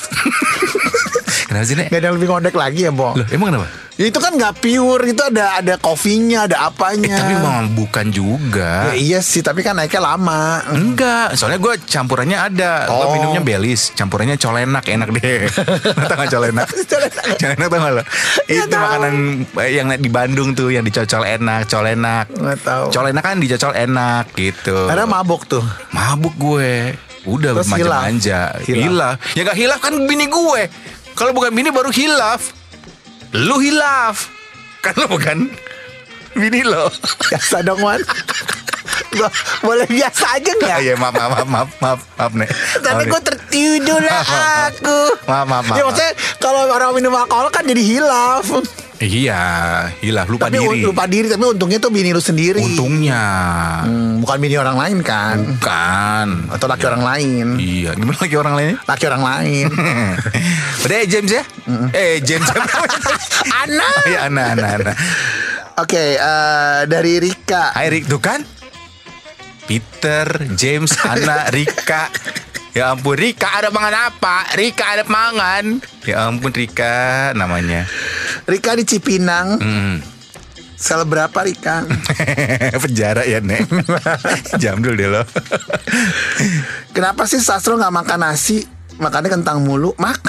Kenapa 1.48 1.66
sih, 1.68 1.76
Nek? 1.78 1.88
Gak 1.92 2.00
ada 2.02 2.10
lebih 2.16 2.28
ngondek 2.32 2.56
lagi 2.56 2.88
ya, 2.88 2.92
Bo 2.96 3.14
Loh, 3.14 3.28
emang 3.30 3.54
kenapa? 3.54 3.68
Ya, 3.94 4.08
Itu 4.08 4.18
kan 4.18 4.34
gak 4.34 4.60
pure 4.60 5.04
Itu 5.06 5.22
ada 5.22 5.60
ada 5.60 5.76
kopinya 5.76 6.48
Ada 6.48 6.56
Eh, 6.56 6.64
apanya 6.64 7.18
tapi 7.18 7.34
memang 7.34 7.66
bukan 7.72 8.06
juga. 8.08 8.90
Ya, 8.90 8.96
iya 8.96 9.20
sih 9.20 9.40
Tapi 9.40 9.60
kan 9.60 9.76
naiknya 9.76 10.00
lama 10.02 10.64
Enggak, 10.68 11.36
soalnya 11.36 11.58
gue 11.58 11.74
campurannya 11.82 12.38
ada. 12.38 12.88
Gue 12.88 12.98
Oh. 13.02 13.12
minumnya 13.12 13.42
Belis, 13.42 13.92
campurannya 13.92 14.36
colenak, 14.36 14.84
enak 14.86 15.10
deh. 15.14 15.44
Tau 16.08 16.16
gak 16.16 16.30
colenak? 16.36 16.68
colenak 17.36 17.68
tau 17.68 17.78
gak 17.78 17.92
lo? 17.92 18.04
Itu 18.46 18.66
tahu. 18.66 18.82
makanan 18.82 19.14
yang 19.68 19.88
di 19.96 20.10
Bandung 20.10 20.50
tuh 20.52 20.70
yang 20.70 20.82
dicocol 20.82 21.24
enak, 21.24 21.68
colenak. 21.68 22.26
Nggak 22.32 22.60
tahu. 22.62 22.86
Colenak 22.90 23.22
kan 23.22 23.38
dicocol 23.38 23.74
enak 23.74 24.26
gitu. 24.34 24.88
Ada 24.88 25.04
mabok 25.04 25.46
tuh 25.48 25.66
Mabuk 25.90 26.34
gue. 26.36 26.96
Udah 27.24 27.54
manja-manja. 27.60 28.56
hilaf? 28.58 28.66
Hilaf. 28.66 29.18
Hilaf. 29.22 29.36
Ya 29.36 29.42
gak 29.44 29.58
hilaf 29.58 29.80
kan 29.80 29.94
bini 30.02 30.26
gue. 30.26 30.62
Kalau 31.12 31.32
bukan 31.32 31.52
bini 31.52 31.70
baru 31.70 31.90
hilaf. 31.90 32.61
Lu 33.34 33.58
hilaf. 33.58 34.28
Kan 34.82 34.98
lu 34.98 35.08
bukan 35.08 35.48
bini 36.34 36.64
lo. 36.64 36.90
Biasa 37.24 37.62
dong 37.62 37.80
Wan 37.80 38.02
Bo- 39.12 39.32
Boleh 39.62 39.84
biasa 39.86 40.26
aja 40.34 40.52
Ah, 40.58 40.68
gak? 40.74 40.80
Iya 40.84 40.94
maaf 40.96 41.14
maaf 41.14 41.30
maaf 41.30 41.46
maaf 41.46 41.70
maaf, 41.78 42.00
maaf 42.16 42.32
nih. 42.34 42.50
Tapi 42.78 43.04
gue 43.06 43.22
tertidur 43.22 44.00
lah 44.00 44.24
aku 44.66 45.00
Maaf, 45.26 45.46
maaf, 45.46 45.64
maaf. 45.66 45.76
Ya 45.76 45.84
maksudnya 45.84 46.12
Kalau 46.38 46.66
orang 46.66 46.92
minum 46.94 47.12
alkohol 47.14 47.48
kan 47.50 47.62
jadi 47.62 47.80
hilaf 47.82 48.48
Iya, 48.98 49.42
hilaf 49.98 50.30
lupa 50.30 50.46
Tapi 50.46 50.62
diri. 50.62 50.82
lupa 50.82 51.04
diri 51.06 51.26
Tapi 51.26 51.42
untungnya 51.44 51.78
tuh 51.78 51.90
bini 51.90 52.10
lu 52.10 52.22
sendiri 52.22 52.62
Untungnya 52.62 53.24
Hmm, 53.84 54.22
Bukan 54.22 54.38
bini 54.38 54.56
orang 54.56 54.78
lain 54.78 54.98
kan 55.02 55.42
bukan. 55.42 56.28
Atau 56.48 56.66
laki 56.66 56.86
orang 56.86 57.04
lain 57.04 57.48
Iya, 57.58 57.92
gimana 57.94 58.16
lagi 58.16 58.36
orang 58.36 58.54
lainnya? 58.54 58.78
Laki 58.82 59.04
orang 59.06 59.24
lain 59.26 59.68
Udah 60.82 60.98
ya 60.98 61.06
James 61.08 61.32
ya? 61.32 61.44
Eh 61.94 62.18
James 62.22 62.48
Ana 63.62 63.86
Oh, 63.86 64.02
Iya 64.06 64.20
Ana 64.28 64.42
Ana 64.52 64.68
Ana. 64.76 64.94
Oke 65.78 66.18
eh, 66.18 66.80
Dari 66.86 67.18
Rika 67.18 67.72
Hai 67.72 67.88
Rick 67.88 68.06
tuh 68.08 68.18
kan? 68.18 68.42
Peter, 69.62 70.28
James, 70.52 70.92
Ana, 71.00 71.48
Rika. 71.48 72.12
Ya 72.74 72.92
ampun 72.92 73.16
Rika 73.16 73.56
ada 73.56 73.72
mangan 73.72 74.12
apa? 74.12 74.44
Rika 74.52 75.00
ada 75.00 75.04
mangan. 75.06 75.80
Ya 76.04 76.28
ampun 76.28 76.52
Rika 76.52 77.32
namanya. 77.32 77.88
Rika 78.44 78.76
di 78.76 78.84
Cipinang 78.84 79.62
Hmm. 79.62 79.96
Sel 80.76 81.06
berapa 81.06 81.36
Rika? 81.38 81.88
Penjara 82.84 83.24
ya 83.24 83.40
Nek. 83.40 83.64
Jam 84.62 84.84
dulu 84.84 84.98
deh 84.98 85.08
lo. 85.08 85.24
Kenapa 86.92 87.24
sih 87.24 87.40
Sastro 87.40 87.78
nggak 87.78 87.94
makan 87.94 88.20
nasi? 88.20 88.66
Makannya 88.92 89.34
kentang 89.34 89.64
mulu 89.64 89.96
Makan 89.96 90.20
kok 90.20 90.21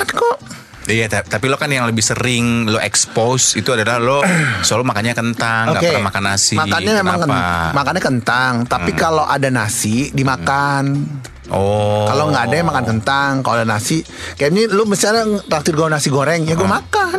Iya, 0.83 1.07
ta- 1.07 1.23
tapi 1.23 1.47
lo 1.47 1.55
kan 1.55 1.71
yang 1.71 1.87
lebih 1.87 2.03
sering 2.03 2.67
lo 2.67 2.79
expose 2.79 3.55
itu 3.55 3.71
adalah 3.71 4.03
lo 4.03 4.19
selalu 4.67 4.83
makannya 4.85 5.15
kentang, 5.15 5.62
nggak 5.71 5.83
Oke. 5.83 5.89
pernah 5.91 6.07
makan 6.09 6.23
nasi. 6.25 6.55
Makannya 6.59 6.93
memang 6.99 7.15
Kenapa? 7.17 7.31
ken- 7.31 7.73
makannya 7.73 8.03
kentang, 8.03 8.53
tapi 8.67 8.91
kalau 8.93 9.23
ada 9.23 9.49
nasi 9.49 10.11
dimakan. 10.11 11.07
Oh. 11.53 12.09
Kalau 12.09 12.33
nggak 12.33 12.49
ada 12.49 12.55
ya 12.55 12.65
makan 12.65 12.85
kentang. 12.89 13.33
Kalau 13.43 13.57
ada 13.59 13.69
nasi, 13.69 14.01
kayak 14.35 14.51
ini 14.51 14.62
lu 14.67 14.89
misalnya 14.89 15.23
traktir 15.45 15.77
gue 15.77 15.87
nasi 15.87 16.09
goreng, 16.09 16.43
ya 16.43 16.55
gue 16.55 16.65
makan. 16.65 17.19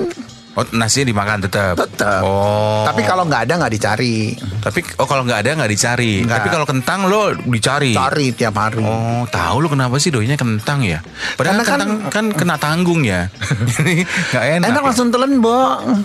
Oh, 0.53 0.61
nasinya 0.69 1.09
dimakan 1.09 1.41
tetap. 1.41 1.73
Tetap. 1.73 2.21
Oh. 2.21 2.85
Tapi 2.85 3.01
kalau 3.01 3.25
nggak 3.25 3.49
ada 3.49 3.53
nggak 3.57 3.73
dicari, 3.73 4.37
tapi 4.61 4.85
oh 5.01 5.09
kalau 5.09 5.25
nggak 5.25 5.41
ada 5.41 5.49
nggak 5.57 5.71
dicari. 5.71 6.21
Nggak. 6.21 6.37
Tapi 6.37 6.47
kalau 6.53 6.65
kentang 6.65 6.99
lo 7.09 7.33
dicari. 7.49 7.97
cari 7.97 8.37
tiap 8.37 8.53
hari. 8.53 8.85
Oh, 8.85 9.25
tahu 9.25 9.65
lo 9.65 9.67
kenapa 9.67 9.97
sih 9.97 10.13
doinya 10.13 10.37
kentang 10.37 10.85
ya? 10.85 11.01
Padahal 11.33 11.57
Karena 11.57 11.63
kan- 11.65 11.79
kentang 11.81 12.11
kan, 12.13 12.25
kena 12.37 12.55
tanggung 12.61 13.01
ya. 13.01 13.33
Nggak 14.29 14.43
enak. 14.61 14.67
Enak 14.69 14.81
ya. 14.81 14.85
langsung 14.85 15.09
telan, 15.09 15.41
Bo. 15.41 15.57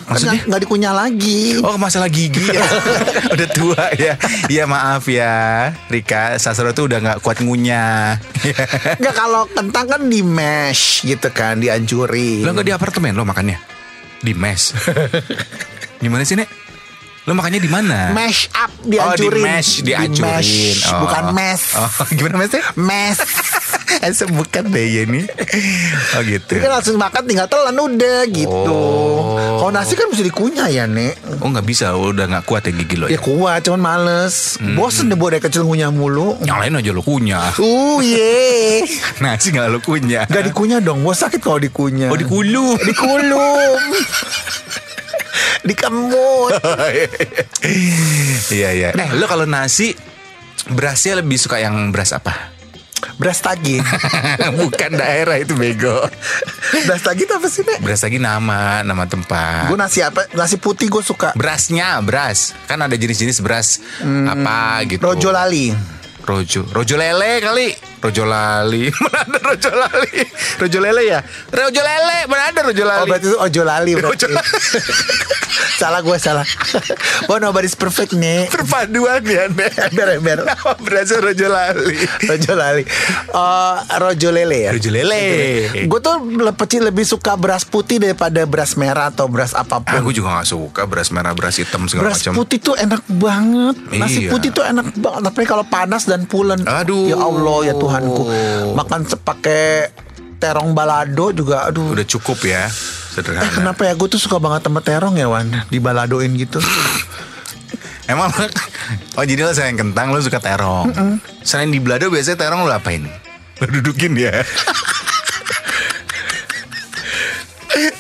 Maksudnya? 0.09 0.33
Nggak- 0.33 0.47
nggak 0.49 0.61
dikunyah 0.64 0.93
lagi. 0.97 1.40
Oh 1.61 1.76
masalah 1.76 2.09
gigi 2.09 2.40
ya 2.49 2.64
Udah 3.35 3.49
tua 3.50 3.85
ya 3.95 4.14
Iya 4.47 4.64
maaf 4.64 5.05
ya 5.05 5.69
Rika 5.87 6.38
Sasro 6.38 6.71
tuh 6.71 6.87
udah 6.87 6.99
gak 6.99 7.19
kuat 7.21 7.43
ngunyah 7.43 8.17
Nggak 8.97 9.14
kalau 9.14 9.45
kentang 9.50 9.87
kan 9.87 10.02
di 10.07 10.21
mash 10.23 11.02
gitu 11.02 11.28
kan, 11.28 11.59
dihancurin. 11.59 12.47
Lo 12.47 12.52
gak 12.52 12.64
di 12.64 12.73
apartemen 12.73 13.12
lo 13.12 13.26
makannya 13.26 13.77
Di 14.23 14.33
mes 14.35 14.75
Gimana 16.03 16.23
sih 16.29 16.35
Nek? 16.39 16.49
Lo 17.29 17.37
makannya 17.37 17.61
di 17.61 17.69
mana? 17.69 18.09
Mash 18.17 18.49
up 18.57 18.73
Oh 18.73 18.89
di 18.89 18.97
dihancurin. 18.97 19.43
mesh 19.45 19.71
Di 19.85 19.93
Dihancurin 19.93 20.33
mash, 20.33 20.53
oh. 20.89 21.05
bukan 21.05 21.25
mes. 21.37 21.63
oh, 21.77 21.91
Gimana 22.17 22.35
mesnya? 22.41 22.65
Mes. 22.81 23.19
Eh 23.99 24.15
bukan 24.31 24.69
deh 24.71 24.85
ya 24.85 25.03
ini 25.11 25.27
Oh 26.15 26.21
gitu 26.23 26.55
Jadi 26.55 26.61
kan 26.63 26.71
langsung 26.71 26.95
makan 27.01 27.23
tinggal 27.25 27.51
telan 27.51 27.75
udah 27.75 28.21
gitu. 28.31 28.71
Oh. 28.71 29.38
Kalau 29.59 29.73
nasi 29.75 29.99
kan 29.99 30.07
mesti 30.07 30.23
dikunyah 30.23 30.69
ya, 30.71 30.85
Nek. 30.87 31.43
Oh 31.43 31.50
gak 31.50 31.67
bisa 31.67 31.91
Udah 31.99 32.31
gak 32.31 32.45
kuat 32.47 32.67
ya 32.67 32.73
gigi 32.73 32.95
lo 32.95 33.07
Ya 33.11 33.19
ya 33.19 33.21
kuat, 33.21 33.67
cuman 33.67 33.81
males. 33.83 34.57
Bosen 34.79 35.11
deh 35.11 35.19
buat 35.19 35.35
dari 35.35 35.43
kecil 35.43 35.67
ngunyah 35.67 35.91
mulu. 35.91 36.38
Yang 36.47 36.59
lain 36.62 36.73
aja 36.79 36.91
lo 36.95 37.03
kunyah 37.03 37.50
Uh, 37.59 37.99
ye. 37.99 38.87
Nasi 39.23 39.50
gak 39.50 39.69
lo 39.71 39.83
kunyah 39.83 40.31
Gak 40.31 40.45
dikunyah 40.55 40.79
dong, 40.79 41.03
gue 41.03 41.15
sakit 41.15 41.43
kalau 41.43 41.59
dikunyah. 41.59 42.09
Oh 42.11 42.19
di 42.19 42.27
kulu 42.27 42.79
Dikulum. 42.79 43.81
Dikemut. 45.69 46.53
Iya 48.49 48.71
iya 48.73 48.88
Nah 48.95 49.12
lo 49.19 49.27
kalau 49.27 49.45
nasi 49.45 49.93
Berasnya 50.69 51.19
lebih 51.21 51.41
suka 51.41 51.59
yang 51.59 51.91
beras 51.91 52.12
apa? 52.12 52.58
Beras 53.19 53.43
tagi. 53.43 53.83
Bukan 54.63 54.95
daerah 54.95 55.43
itu 55.43 55.59
bego. 55.59 56.07
Beras 56.87 57.03
tagi 57.03 57.27
itu 57.27 57.35
apa 57.35 57.51
sih, 57.51 57.67
Nek? 57.67 57.83
Beras 57.83 58.07
lagi 58.07 58.23
nama, 58.23 58.87
nama 58.87 59.05
tempat. 59.11 59.67
Gue 59.67 59.75
nasi 59.75 60.07
apa? 60.07 60.31
Nasi 60.39 60.55
putih 60.55 60.87
gue 60.87 61.03
suka. 61.03 61.35
Berasnya, 61.35 61.99
beras. 61.99 62.55
Kan 62.71 62.79
ada 62.79 62.95
jenis-jenis 62.95 63.43
beras 63.43 63.83
apa 64.07 64.87
gitu. 64.87 65.03
Rojo 65.03 65.35
lali. 65.35 65.75
Rojo. 66.23 66.63
Rojo 66.71 66.95
lele 66.95 67.43
kali. 67.43 67.88
Rojo 67.99 68.25
lali. 68.25 68.87
Mana 69.02 69.19
ada 69.25 69.38
rojo 69.45 69.71
lali? 69.71 70.21
Rojo 70.57 70.78
lele 70.78 71.02
ya? 71.05 71.21
Rojo 71.50 71.81
lele. 71.81 72.19
Mana 72.26 72.43
ada 72.49 72.61
rojo 72.62 72.85
lali? 72.85 73.00
Oh 73.00 73.07
berarti 73.07 73.26
itu 73.26 73.38
ojo 73.38 73.62
lali 73.62 73.90
berarti. 73.93 74.09
Rojo 74.09 74.26
lali. 74.28 74.50
salah 75.81 76.00
gue 76.02 76.19
salah. 76.19 76.47
oh 77.26 77.38
nobody's 77.38 77.75
perfect 77.75 78.11
nih. 78.12 78.47
Perpaduan 78.49 79.23
ya, 79.23 79.47
Nek. 79.49 79.73
Ember 79.90 80.09
ember. 80.14 80.38
Nama 80.45 80.73
berasnya 80.78 81.19
rojo 81.19 81.47
lali. 81.47 81.95
Rojo 82.25 82.52
lali. 82.55 82.83
Eh, 83.28 83.76
rojo 83.97 84.28
lele 84.31 84.59
ya. 84.59 84.71
Rojo 84.75 84.90
lele. 84.90 85.23
Gue 85.87 86.00
tuh 86.00 86.14
lebih, 86.23 86.78
lebih 86.85 87.05
suka 87.05 87.35
beras 87.35 87.62
putih 87.62 87.99
daripada 87.99 88.43
beras 88.43 88.75
merah 88.75 89.11
atau 89.11 89.26
beras 89.26 89.55
apa 89.55 89.78
pun. 89.78 89.99
Aku 89.99 90.11
juga 90.11 90.38
gak 90.38 90.49
suka 90.49 90.83
beras 90.87 91.11
merah, 91.11 91.35
beras 91.35 91.59
hitam 91.59 91.87
segala 91.87 92.11
beras 92.11 92.23
macam. 92.23 92.33
putih 92.38 92.59
tuh 92.59 92.75
enak 92.75 93.02
banget. 93.09 93.75
Nasi 93.93 94.26
Iya. 94.26 94.31
putih 94.31 94.50
tuh 94.50 94.62
enak 94.62 94.95
banget. 94.95 95.23
Tapi 95.31 95.43
kalau 95.47 95.62
panas 95.62 96.05
dan 96.05 96.26
pulen. 96.26 96.59
Aduh. 96.62 97.07
Ya 97.07 97.17
Allah 97.17 97.59
ya 97.64 97.75
Tuhanku. 97.88 98.23
Makan 98.76 99.00
se- 99.04 99.16
pakai 99.18 99.88
terong 100.37 100.71
balado 100.71 101.33
juga. 101.33 101.64
Aduh. 101.64 101.97
Udah 101.97 102.04
cukup 102.04 102.38
ya. 102.45 102.68
Sederhana. 103.09 103.42
Eh 103.42 103.50
kenapa 103.50 103.83
ya 103.83 103.92
gue 103.92 104.07
tuh 104.07 104.21
suka 104.21 104.38
banget 104.38 104.62
sama 104.62 104.78
terong 104.78 105.16
ya 105.16 105.26
Wan 105.26 105.50
Dibaladoin 105.66 106.30
gitu 106.37 106.62
Emang 108.07 108.30
Oh 109.18 109.25
jadi 109.26 109.42
lo 109.42 109.50
sayang 109.50 109.75
kentang 109.75 110.14
Lo 110.14 110.23
suka 110.23 110.38
terong 110.38 110.95
Selain 111.42 111.66
di 111.66 111.83
belado 111.83 112.07
biasanya 112.09 112.38
terong 112.38 112.62
lo 112.62 112.71
apain? 112.71 113.11
Lo 113.59 113.66
dudukin 113.66 114.14
ya 114.14 114.30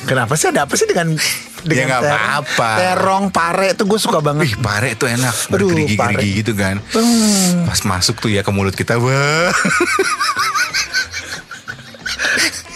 Kenapa 0.06 0.34
sih 0.34 0.48
ada 0.48 0.64
apa 0.64 0.74
sih 0.74 0.86
dengan 0.86 1.18
dengan 1.60 1.86
nggak 1.88 2.02
terong? 2.02 2.18
apa-apa. 2.18 2.70
Terong, 2.76 3.24
pare 3.28 3.66
itu 3.72 3.82
gue 3.82 3.98
suka 3.98 4.18
banget. 4.18 4.42
Wih 4.44 4.54
pare 4.58 4.94
tuh 4.94 5.06
enak 5.06 5.34
Aduh, 5.50 5.74
pare. 5.94 6.22
gitu 6.22 6.52
kan 6.52 6.78
Hmm. 6.92 7.64
Pas 7.64 7.80
masuk 7.82 8.18
tuh 8.18 8.28
ya 8.28 8.40
ke 8.40 8.50
mulut 8.50 8.72
kita 8.72 8.96
Wah 8.96 9.50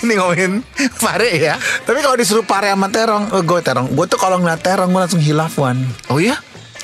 Ini 0.02 0.18
ngomongin 0.18 0.66
pare 0.96 1.30
ya 1.32 1.54
Tapi 1.80 1.98
kalau 2.00 2.14
disuruh 2.14 2.42
pare 2.42 2.66
sama 2.66 2.90
terong, 2.90 3.30
oh, 3.30 3.38
gue 3.40 3.60
terong. 3.60 3.86
Gue 3.88 4.06
tuh 4.06 4.18
kalau 4.18 4.36
ngeliat 4.36 4.58
terong 4.58 4.90
gue 4.90 5.00
langsung 5.00 5.22
hilaf 5.22 5.54
wan. 5.56 5.78
Oh 6.08 6.18
ya 6.18 6.34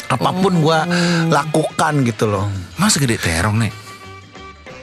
Apa 0.06 0.30
pun 0.32 0.54
gue 0.56 0.78
lakukan 1.28 1.94
gitu 2.02 2.24
loh. 2.26 2.46
Masa 2.76 2.96
gede 2.96 3.18
terong 3.18 3.58
nih 3.58 3.72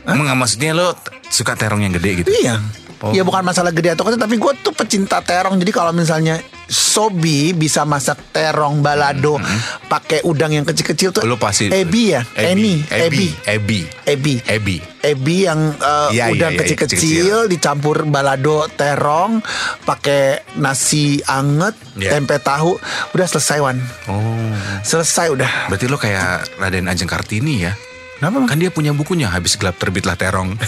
Enggak 0.06 0.38
maksudnya 0.38 0.70
lo 0.72 0.94
suka 1.26 1.56
terong 1.56 1.82
yang 1.82 1.90
gede 1.92 2.22
gitu 2.22 2.30
Iya. 2.30 2.62
Oh. 3.02 3.12
Ya 3.12 3.24
bukan 3.24 3.42
masalah 3.42 3.72
gede 3.72 3.92
atau 3.92 4.04
kecil 4.04 4.16
Tapi 4.18 4.36
gue 4.36 4.52
tuh 4.62 4.72
pecinta 4.72 5.20
terong 5.20 5.58
Jadi 5.58 5.72
kalau 5.72 5.92
misalnya 5.92 6.40
Sobi 6.66 7.54
bisa 7.54 7.86
masak 7.86 8.34
terong 8.34 8.82
balado 8.82 9.38
pakai 9.86 10.26
udang 10.26 10.50
yang 10.50 10.66
kecil-kecil 10.66 11.14
tuh. 11.14 11.22
Lo 11.26 11.38
pasti 11.38 11.70
Ebi 11.70 12.18
ya? 12.18 12.22
Eni? 12.34 12.82
Ebi. 12.90 13.30
Ebi? 13.46 13.46
Ebi. 13.46 13.80
Ebi. 14.06 14.34
Ebi. 14.50 14.78
Ebi 15.06 15.36
yang 15.46 15.78
uh, 15.78 16.10
Iya, 16.10 16.34
udang 16.34 16.58
iya, 16.58 16.58
iya, 16.58 16.62
kecil-kecil 16.66 17.36
dicampur 17.46 18.10
balado 18.10 18.66
terong 18.74 19.46
pakai 19.86 20.42
nasi 20.58 21.22
anget 21.30 21.78
Iya. 21.96 22.18
tempe 22.18 22.36
tahu. 22.42 22.76
Udah 23.16 23.28
selesai 23.30 23.62
wan. 23.62 23.78
Oh. 24.10 24.52
Selesai 24.84 25.32
udah. 25.32 25.72
Berarti 25.72 25.86
lo 25.88 25.96
kayak 25.96 26.60
Raden 26.60 26.90
Ajeng 26.92 27.08
Kartini 27.08 27.64
ya? 27.64 27.72
Kenapa? 28.20 28.48
Kan 28.48 28.64
dia 28.64 28.72
punya 28.72 28.96
bukunya 28.96 29.28
Habis 29.28 29.60
gelap 29.60 29.78
terbitlah 29.78 30.18
terong. 30.18 30.56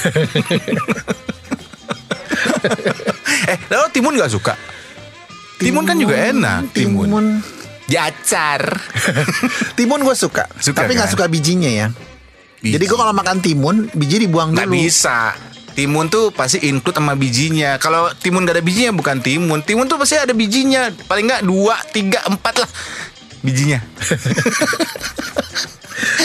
Eh 3.52 3.58
lalu 3.72 3.88
timun 3.94 4.16
gak 4.18 4.32
suka? 4.32 4.54
Timun, 5.58 5.84
kan 5.84 5.98
juga 5.98 6.16
enak 6.16 6.70
Timun, 6.72 7.06
timun 7.10 7.26
Diacar 7.88 8.62
timun 9.80 10.04
gue 10.04 10.14
suka, 10.14 10.46
Suka, 10.58 10.84
tapi 10.84 10.94
nggak 10.94 11.08
kan? 11.08 11.14
suka 11.16 11.26
bijinya 11.26 11.68
ya 11.68 11.88
Biji. 12.58 12.74
jadi 12.74 12.84
gue 12.84 12.98
kalau 12.98 13.14
makan 13.14 13.38
timun 13.40 13.86
biji 13.92 14.22
dibuang 14.22 14.52
Nggak 14.52 14.66
dulu 14.66 14.76
bisa 14.78 15.34
Timun 15.72 16.10
tuh 16.10 16.34
pasti 16.34 16.58
include 16.66 16.98
sama 16.98 17.14
bijinya 17.14 17.78
Kalau 17.78 18.10
timun 18.18 18.50
gak 18.50 18.58
ada 18.58 18.66
bijinya 18.66 18.90
bukan 18.90 19.22
timun 19.22 19.62
Timun 19.62 19.86
tuh 19.86 20.02
pasti 20.02 20.18
ada 20.18 20.34
bijinya 20.34 20.90
Paling 21.06 21.30
nggak 21.30 21.44
dua, 21.46 21.78
tiga, 21.94 22.26
empat 22.26 22.66
lah 22.66 22.70
Bijinya 23.46 23.78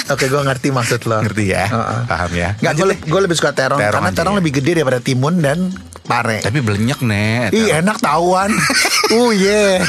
Oke, 0.09 0.29
gue 0.29 0.41
ngerti 0.41 0.69
maksud 0.69 1.01
lo. 1.05 1.25
Ngerti 1.25 1.45
ya? 1.49 1.65
Heeh. 1.69 2.01
Paham 2.05 2.33
ya? 2.37 2.51
Nggak, 2.61 2.73
gue, 2.77 2.87
gue 3.09 3.21
lebih 3.25 3.37
suka 3.37 3.57
terong, 3.57 3.81
Terong 3.81 3.93
karena 3.93 4.11
terong 4.13 4.35
ya. 4.37 4.39
lebih 4.45 4.53
gede 4.61 4.73
daripada 4.77 5.01
timun 5.01 5.41
dan 5.41 5.73
pare. 6.03 6.39
Tapi 6.41 6.59
belenyak 6.59 6.99
nih 7.01 7.51
Ih 7.51 7.69
enak 7.75 7.99
tahuan. 7.99 8.51
uh 9.15 9.31
yeah. 9.31 9.83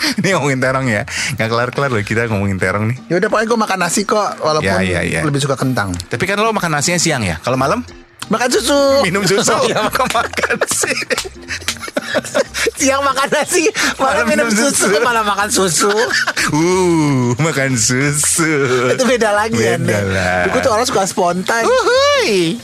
Ini 0.00 0.32
ngomongin 0.32 0.58
terong 0.58 0.86
ya 0.86 1.04
Gak 1.36 1.46
kelar-kelar 1.46 1.88
loh 1.88 2.00
kita 2.00 2.24
ngomongin 2.26 2.56
terong 2.56 2.88
nih 2.88 2.96
Ya 3.06 3.14
udah 3.16 3.28
pokoknya 3.28 3.46
gue 3.46 3.58
makan 3.60 3.78
nasi 3.78 4.00
kok, 4.02 4.40
walaupun 4.40 4.80
Ya, 4.80 4.80
ya, 4.80 5.00
ya. 5.00 5.20
lebih 5.22 5.38
suka 5.38 5.54
kentang. 5.54 5.92
Tapi 6.08 6.24
kan 6.24 6.36
lo 6.36 6.50
makan 6.50 6.72
nasinya 6.72 6.96
siang 6.96 7.20
ya 7.20 7.36
Kalau 7.38 7.54
malam 7.54 7.84
Makan 8.26 8.48
susu. 8.48 9.04
minum 9.04 9.22
susu 9.22 9.52
Ya, 9.72 9.80
Makan 9.82 10.06
makan 10.08 10.56
sih 10.66 10.96
Siang 12.76 13.00
makan 13.00 13.28
nasi, 13.28 13.68
malam 13.96 14.24
Malam 14.24 14.26
minum 14.26 14.46
minum 14.48 14.56
susu, 14.72 14.88
susu. 14.88 14.98
malah 15.00 15.22
makan 15.22 15.48
susu. 15.48 15.92
Uh, 16.50 17.30
makan 17.38 17.76
susu 17.76 18.50
Itu 18.90 19.04
beda 19.04 19.30
lagi 19.30 19.54
ya. 19.54 19.76
Beda 19.76 20.00
lah 20.02 20.40
Gue 20.48 20.60
tuh 20.60 20.72
orang 20.72 20.82
suka 20.84 21.06
spontan. 21.06 21.62
Uhuy. 21.62 22.58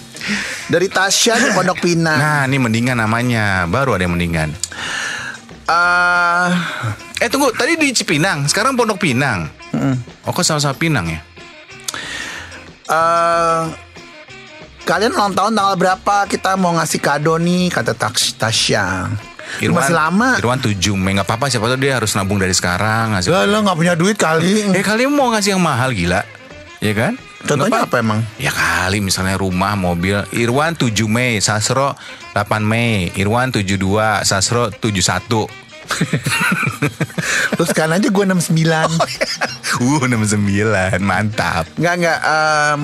Dari 0.66 0.90
Tasya 0.90 1.38
di 1.38 1.49
Pondok 1.54 1.78
Pinang. 1.78 2.18
Nah 2.18 2.42
ini 2.50 2.58
mendingan 2.58 2.99
namanya 2.99 3.70
Baru 3.70 3.94
ada 3.94 4.02
yang 4.02 4.18
mendingan 4.18 4.50
Eh, 5.66 6.49
Eh 7.23 7.28
tunggu 7.30 7.54
Tadi 7.54 7.78
di 7.78 7.94
Cipinang 7.94 8.50
Sekarang 8.50 8.75
Pondok 8.75 8.99
Pinang 8.99 9.47
Oh 10.26 10.32
kok 10.34 10.43
sama-sama 10.43 10.75
Pinang 10.75 11.06
ya 11.06 11.21
eh, 12.86 13.62
kalian 14.86 15.10
ulang 15.19 15.34
tahun 15.34 15.52
tanggal 15.58 15.75
berapa? 15.75 16.17
Kita 16.30 16.54
mau 16.54 16.71
ngasih 16.78 17.02
kado 17.02 17.34
nih, 17.43 17.75
kata 17.75 17.99
Tasya. 17.99 19.10
Masih 19.58 19.95
lama. 19.95 20.38
Irwan 20.38 20.62
7 20.62 20.78
Mei 20.95 21.19
Gak 21.19 21.26
apa-apa 21.26 21.50
siapa 21.50 21.67
tahu 21.67 21.78
dia 21.82 21.99
harus 21.99 22.14
nabung 22.14 22.38
dari 22.38 22.54
sekarang 22.54 23.14
ngasih. 23.19 23.30
Lo 23.50 23.58
nggak 23.67 23.78
punya 23.78 23.95
duit 23.99 24.14
kali. 24.14 24.71
Eh 24.71 24.86
kalian 24.86 25.10
mau 25.10 25.30
ngasih 25.34 25.58
yang 25.58 25.62
mahal 25.62 25.90
gila 25.90 26.23
Ya 26.78 26.95
kan 26.95 27.19
Contohnya 27.47 27.87
Nggak 27.87 27.89
apa 27.89 27.97
emang? 28.02 28.21
Ya 28.43 28.50
kali 28.50 28.99
misalnya 28.99 29.39
rumah, 29.39 29.78
mobil. 29.78 30.19
Irwan 30.35 30.75
7 30.75 30.91
Mei, 31.06 31.39
Sasro 31.39 31.95
8 32.35 32.67
Mei. 32.67 33.15
Irwan 33.15 33.54
72, 33.54 34.26
Sasro 34.26 34.75
71 34.75 35.67
Terus 37.54 37.69
sekarang 37.71 38.02
aja 38.02 38.09
gue 38.11 38.25
69 38.26 38.35
Uh 39.78 40.02
69, 40.02 40.99
mantap. 40.99 41.71
Nggak 41.78 41.95
nggak 42.02 42.19
em, 42.26 42.80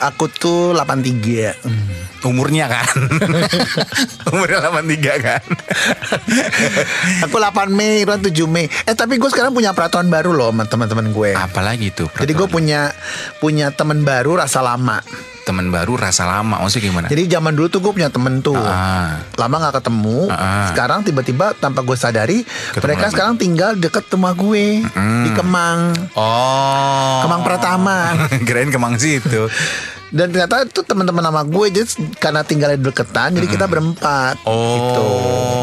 Aku 0.00 0.32
tuh 0.32 0.72
83 0.72 2.24
Umurnya 2.24 2.68
kan? 2.68 2.84
Umurnya 4.32 4.60
83 4.60 5.24
kan? 5.24 5.42
Aku 7.24 7.36
8 7.40 7.72
Mei, 7.72 8.04
Irwan 8.04 8.20
7 8.20 8.32
Mei. 8.44 8.68
Eh 8.84 8.92
tapi 8.92 9.16
gue 9.16 9.30
sekarang 9.32 9.56
punya 9.56 9.72
peraturan 9.72 10.12
baru 10.12 10.36
loh 10.36 10.52
sama 10.52 10.68
teman-teman 10.68 11.12
gue. 11.12 11.32
Apalagi 11.32 11.92
tuh 11.92 12.12
Jadi 12.12 12.32
gue 12.36 12.48
punya 12.48 12.92
punya 13.40 13.72
teman 13.72 14.04
baru 14.04 14.36
rasa 14.36 14.60
lama. 14.60 15.00
Temen 15.40 15.72
baru 15.72 15.96
rasa 15.96 16.28
lama 16.28 16.60
Maksudnya 16.60 16.92
gimana? 16.92 17.06
Jadi 17.08 17.22
zaman 17.26 17.56
dulu 17.56 17.72
tuh 17.72 17.80
gue 17.80 17.92
punya 17.96 18.12
temen 18.12 18.44
tuh. 18.44 18.60
Ah. 18.60 19.24
Lama 19.40 19.56
gak 19.68 19.80
ketemu. 19.80 20.28
Ah. 20.28 20.68
Sekarang 20.68 21.00
tiba-tiba 21.00 21.56
tanpa 21.56 21.80
gue 21.80 21.96
sadari 21.96 22.44
Mereka 22.76 23.08
lagi. 23.08 23.12
sekarang 23.16 23.34
tinggal 23.40 23.80
deket 23.80 24.04
rumah 24.12 24.36
gue 24.36 24.84
Di 25.24 25.30
Kemang. 25.32 25.96
Oh. 26.12 27.24
Kemang 27.24 27.40
Pratama. 27.40 28.12
Kirain 28.46 28.68
kemang 28.68 29.00
situ 29.00 29.48
Dan 30.10 30.28
ternyata 30.28 30.62
itu 30.62 30.82
teman-teman 30.82 31.22
sama 31.22 31.42
gue 31.42 31.66
Jadi 31.70 31.86
karena 32.16 32.42
tinggalnya 32.42 32.76
deketan 32.76 33.30
Jadi 33.32 33.46
kita 33.48 33.64
berempat 33.64 34.42
Oh. 34.42 34.58
gitu. 34.72 35.06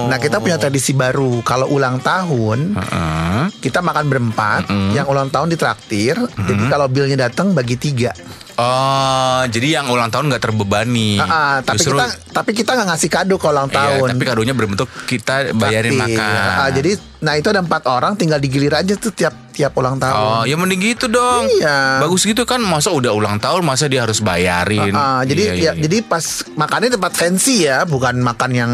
Nah 0.07 0.17
kita 0.17 0.39
punya 0.39 0.55
tradisi 0.55 0.91
baru 0.91 1.39
Kalau 1.41 1.67
ulang 1.67 1.99
tahun 1.99 2.73
Heeh. 2.73 3.43
Kita 3.59 3.79
makan 3.79 4.07
berempat 4.07 4.67
Yang 4.91 5.07
ulang 5.07 5.27
tahun 5.27 5.47
ditraktir 5.49 6.15
Jadi 6.17 6.63
kalau 6.65 6.87
bilnya 6.87 7.27
datang 7.27 7.51
bagi 7.51 7.75
tiga 7.75 8.15
Oh, 8.57 9.41
jadi 9.47 9.77
yang 9.77 9.85
ulang 9.87 10.09
tahun 10.09 10.27
nggak 10.27 10.41
terbebani. 10.41 11.15
Ah, 11.15 11.29
ah, 11.29 11.55
tapi 11.61 11.77
Justru- 11.77 11.93
kita 11.93 12.05
tapi 12.33 12.51
kita 12.51 12.73
nggak 12.73 12.87
ngasih 12.89 13.09
kado 13.11 13.35
kalau 13.37 13.53
ulang 13.55 13.69
Iya, 13.69 13.77
tahun. 14.01 14.07
tapi 14.13 14.23
kadonya 14.25 14.53
berbentuk 14.53 14.89
kita 15.05 15.53
bayarin 15.53 15.93
makan. 15.93 16.41
Ah, 16.57 16.69
jadi 16.69 16.97
nah 17.17 17.33
itu 17.33 17.47
ada 17.47 17.61
empat 17.61 17.85
orang 17.85 18.13
tinggal 18.13 18.37
digilir 18.37 18.73
aja 18.73 18.93
tuh 18.93 19.09
tiap 19.09 19.53
tiap 19.53 19.73
ulang 19.73 19.97
Oh, 19.97 20.01
tahun. 20.01 20.49
ya 20.49 20.55
mending 20.55 20.81
gitu 20.87 21.05
dong. 21.05 21.45
Iya. 21.47 22.01
Bagus 22.01 22.25
gitu 22.25 22.43
kan, 22.43 22.57
masa 22.59 22.89
udah 22.89 23.13
ulang 23.13 23.37
tahun, 23.37 23.61
masa 23.61 23.85
dia 23.85 24.01
harus 24.01 24.21
bayarin. 24.21 24.89
Ah, 24.91 25.21
jadi 25.21 25.41
Iya, 25.43 25.49
ya, 25.49 25.53
iya, 25.53 25.71
iya. 25.73 25.81
jadi 25.81 25.97
pas 26.01 26.25
makannya 26.51 26.89
tempat 26.91 27.13
fancy 27.13 27.65
ya, 27.65 27.85
bukan 27.85 28.17
makan 28.17 28.51
yang 28.51 28.73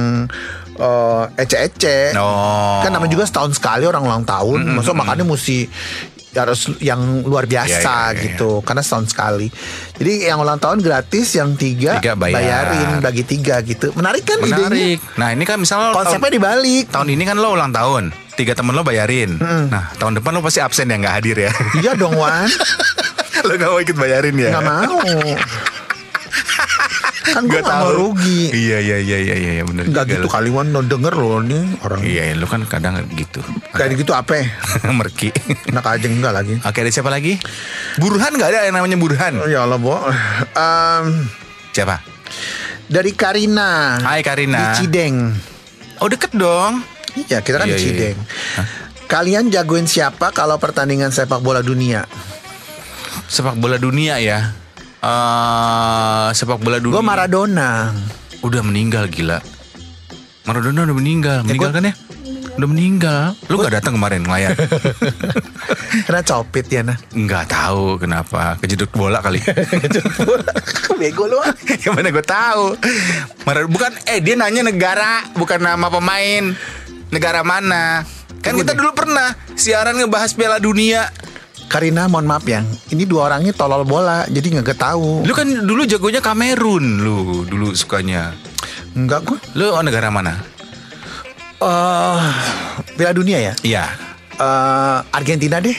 eh, 0.74 1.24
ece-ece. 1.38 2.18
Oh. 2.18 2.82
Kan 2.82 2.90
namanya 2.90 3.14
juga 3.14 3.30
setahun 3.30 3.54
sekali 3.54 3.86
orang 3.86 4.02
ulang 4.02 4.26
tahun, 4.26 4.74
masa 4.74 4.90
makannya 4.92 5.22
mesti 5.22 5.70
harus 6.36 6.60
yang 6.78 6.98
luar 7.22 7.46
biasa 7.46 7.70
Iya, 7.70 7.80
iya, 7.80 8.12
iya, 8.12 8.24
gitu, 8.26 8.62
karena 8.62 8.82
setahun 8.82 9.10
sekali. 9.10 9.48
Jadi 9.94 10.26
yang 10.26 10.38
ulang 10.38 10.58
tahun 10.58 10.80
gratis, 10.80 11.34
yang 11.34 11.54
tiga, 11.54 11.98
Tiga 11.98 12.14
bayar. 12.14 12.34
bayarin 12.70 12.90
bagi 13.00 13.24
tiga 13.24 13.62
gitu. 13.62 13.94
Menarik 13.94 14.24
kan 14.24 14.38
idenya? 14.40 14.58
menarik. 14.66 15.00
Nah, 15.16 15.30
ini 15.30 15.44
kan 15.44 15.58
misalnya 15.58 15.92
Konsepnya 15.92 16.20
tahun, 16.24 16.36
dibalik. 16.36 16.86
tahun 16.90 17.08
ini 17.10 17.24
kan 17.24 17.36
lo 17.36 17.50
ulang 17.52 17.70
tahun, 17.70 18.04
tiga 18.34 18.54
temen 18.54 18.72
lo 18.72 18.82
bayarin. 18.82 19.38
Nah, 19.40 19.94
tahun 19.96 20.18
depan 20.18 20.32
lo 20.32 20.42
pasti 20.42 20.60
absen 20.60 20.88
ya 20.88 20.98
nggak 20.98 21.16
hadir 21.16 21.38
ya. 21.40 21.52
Iya 21.78 21.94
dong 21.94 22.16
Wan. 22.16 22.50
lo 23.46 23.54
gak 23.54 23.70
mau 23.70 23.78
ikut 23.78 23.94
bayarin 23.94 24.34
ya? 24.34 24.50
Nggak 24.52 24.66
mau. 24.66 24.98
Kan 27.34 27.44
gue 27.44 27.58
Gak 27.58 27.66
mau 27.66 27.90
tahu. 27.90 28.14
rugi. 28.14 28.54
Iya 28.54 28.78
iya 28.78 28.98
iya 29.00 29.18
iya 29.18 29.36
iya 29.58 29.64
benar. 29.66 29.90
Nggak 29.90 30.06
juga 30.06 30.14
gitu 30.16 30.28
lo. 30.28 30.30
kali 30.30 30.50
Wan 30.50 30.70
lo 30.70 30.80
denger 30.80 31.14
loh 31.14 31.42
nih 31.42 31.64
orang. 31.82 32.00
Iya, 32.00 32.24
lo 32.38 32.46
kan 32.46 32.62
kadang 32.64 33.02
gitu. 33.12 33.42
Kayak 33.72 33.98
gitu 33.98 34.14
apa? 34.14 34.38
Merki. 35.00 35.34
Enak 35.68 35.82
aja 35.84 36.06
enggak 36.06 36.30
lagi. 36.32 36.54
Oke, 36.60 36.78
ada 36.80 36.90
siapa 36.90 37.10
lagi? 37.10 37.42
Burhan 37.98 38.32
nggak 38.32 38.50
ada 38.50 38.60
yang 38.64 38.76
namanya 38.76 38.96
Burhan? 38.96 39.34
Oh, 39.36 39.50
ya 39.50 39.66
Allah, 39.66 39.78
Bo. 39.78 39.98
Em, 40.54 41.26
Siapa? 41.72 42.06
dari 42.84 43.12
Karina. 43.12 43.98
Hai 43.98 44.22
Karina. 44.22 44.78
Di 44.78 44.86
Cideng. 44.86 45.34
Oh 45.98 46.08
deket 46.08 46.30
dong. 46.32 46.86
Iya, 47.16 47.42
kita 47.42 47.58
kan 47.58 47.66
Iya, 47.66 47.74
di 47.74 47.76
iya, 47.76 47.84
Cideng. 47.84 48.18
iya. 48.20 48.64
Kalian 49.04 49.50
jagoin 49.50 49.86
siapa 49.86 50.30
kalau 50.30 50.58
pertandingan 50.58 51.10
sepak 51.10 51.38
bola 51.40 51.60
dunia? 51.60 52.06
Sepak 53.26 53.58
bola 53.58 53.78
dunia 53.78 54.18
ya. 54.18 54.54
Eh 55.04 56.28
sepak 56.32 56.64
bola 56.64 56.80
dunia. 56.80 56.96
Gue 56.96 57.04
Maradona. 57.04 57.92
Udah 58.40 58.64
meninggal 58.64 59.12
gila. 59.12 59.44
Maradona 60.48 60.88
udah 60.88 60.96
meninggal. 60.96 61.38
Meninggal 61.44 61.72
gua- 61.72 61.76
kan 61.76 61.90
ya? 61.92 61.96
Udah 62.54 62.70
meninggal. 62.70 63.24
Lu 63.50 63.60
gak 63.60 63.82
datang 63.82 63.98
kemarin 63.98 64.24
ngelayan? 64.24 64.54
Karena 66.08 66.22
copit 66.24 66.70
ya 66.70 66.88
nah. 66.88 66.96
Nggak 67.12 67.52
tahu 67.52 68.00
kenapa. 68.00 68.56
Kejedut 68.64 68.96
bola 68.96 69.20
kali. 69.20 69.44
Bego 71.00 71.28
lu. 71.28 71.36
ah. 71.36 71.52
Gimana 71.76 72.08
gue 72.08 72.24
tahu? 72.24 72.80
Maradona 73.44 73.72
bukan 73.74 73.92
eh 74.08 74.24
dia 74.24 74.40
nanya 74.40 74.64
negara 74.64 75.28
bukan 75.36 75.60
nama 75.60 75.92
pemain. 75.92 76.56
Negara 77.12 77.44
mana? 77.44 78.08
Kan 78.40 78.56
kita 78.56 78.72
dulu 78.72 78.92
pernah 78.92 79.36
siaran 79.56 80.00
ngebahas 80.00 80.32
Piala 80.32 80.64
Dunia. 80.64 81.12
Karina 81.74 82.06
mohon 82.06 82.30
maaf 82.30 82.46
ya 82.46 82.62
Ini 82.94 83.10
dua 83.10 83.34
orangnya 83.34 83.50
tolol 83.50 83.82
bola 83.82 84.30
Jadi 84.30 84.54
nggak 84.62 84.78
tahu 84.78 85.26
Lu 85.26 85.34
kan 85.34 85.50
dulu 85.50 85.90
jagonya 85.90 86.22
Kamerun 86.22 87.02
lu 87.02 87.18
dulu 87.50 87.74
sukanya. 87.74 88.30
Enggak 88.94 89.26
gue 89.26 89.38
Lu 89.58 89.74
negara 89.82 90.14
mana? 90.14 90.38
Eh, 91.58 92.20
Piala 92.94 93.14
dunia 93.18 93.42
ya 93.42 93.54
Iya, 93.66 93.86
Eh, 94.38 94.98
Argentina 95.10 95.58
deh 95.58 95.74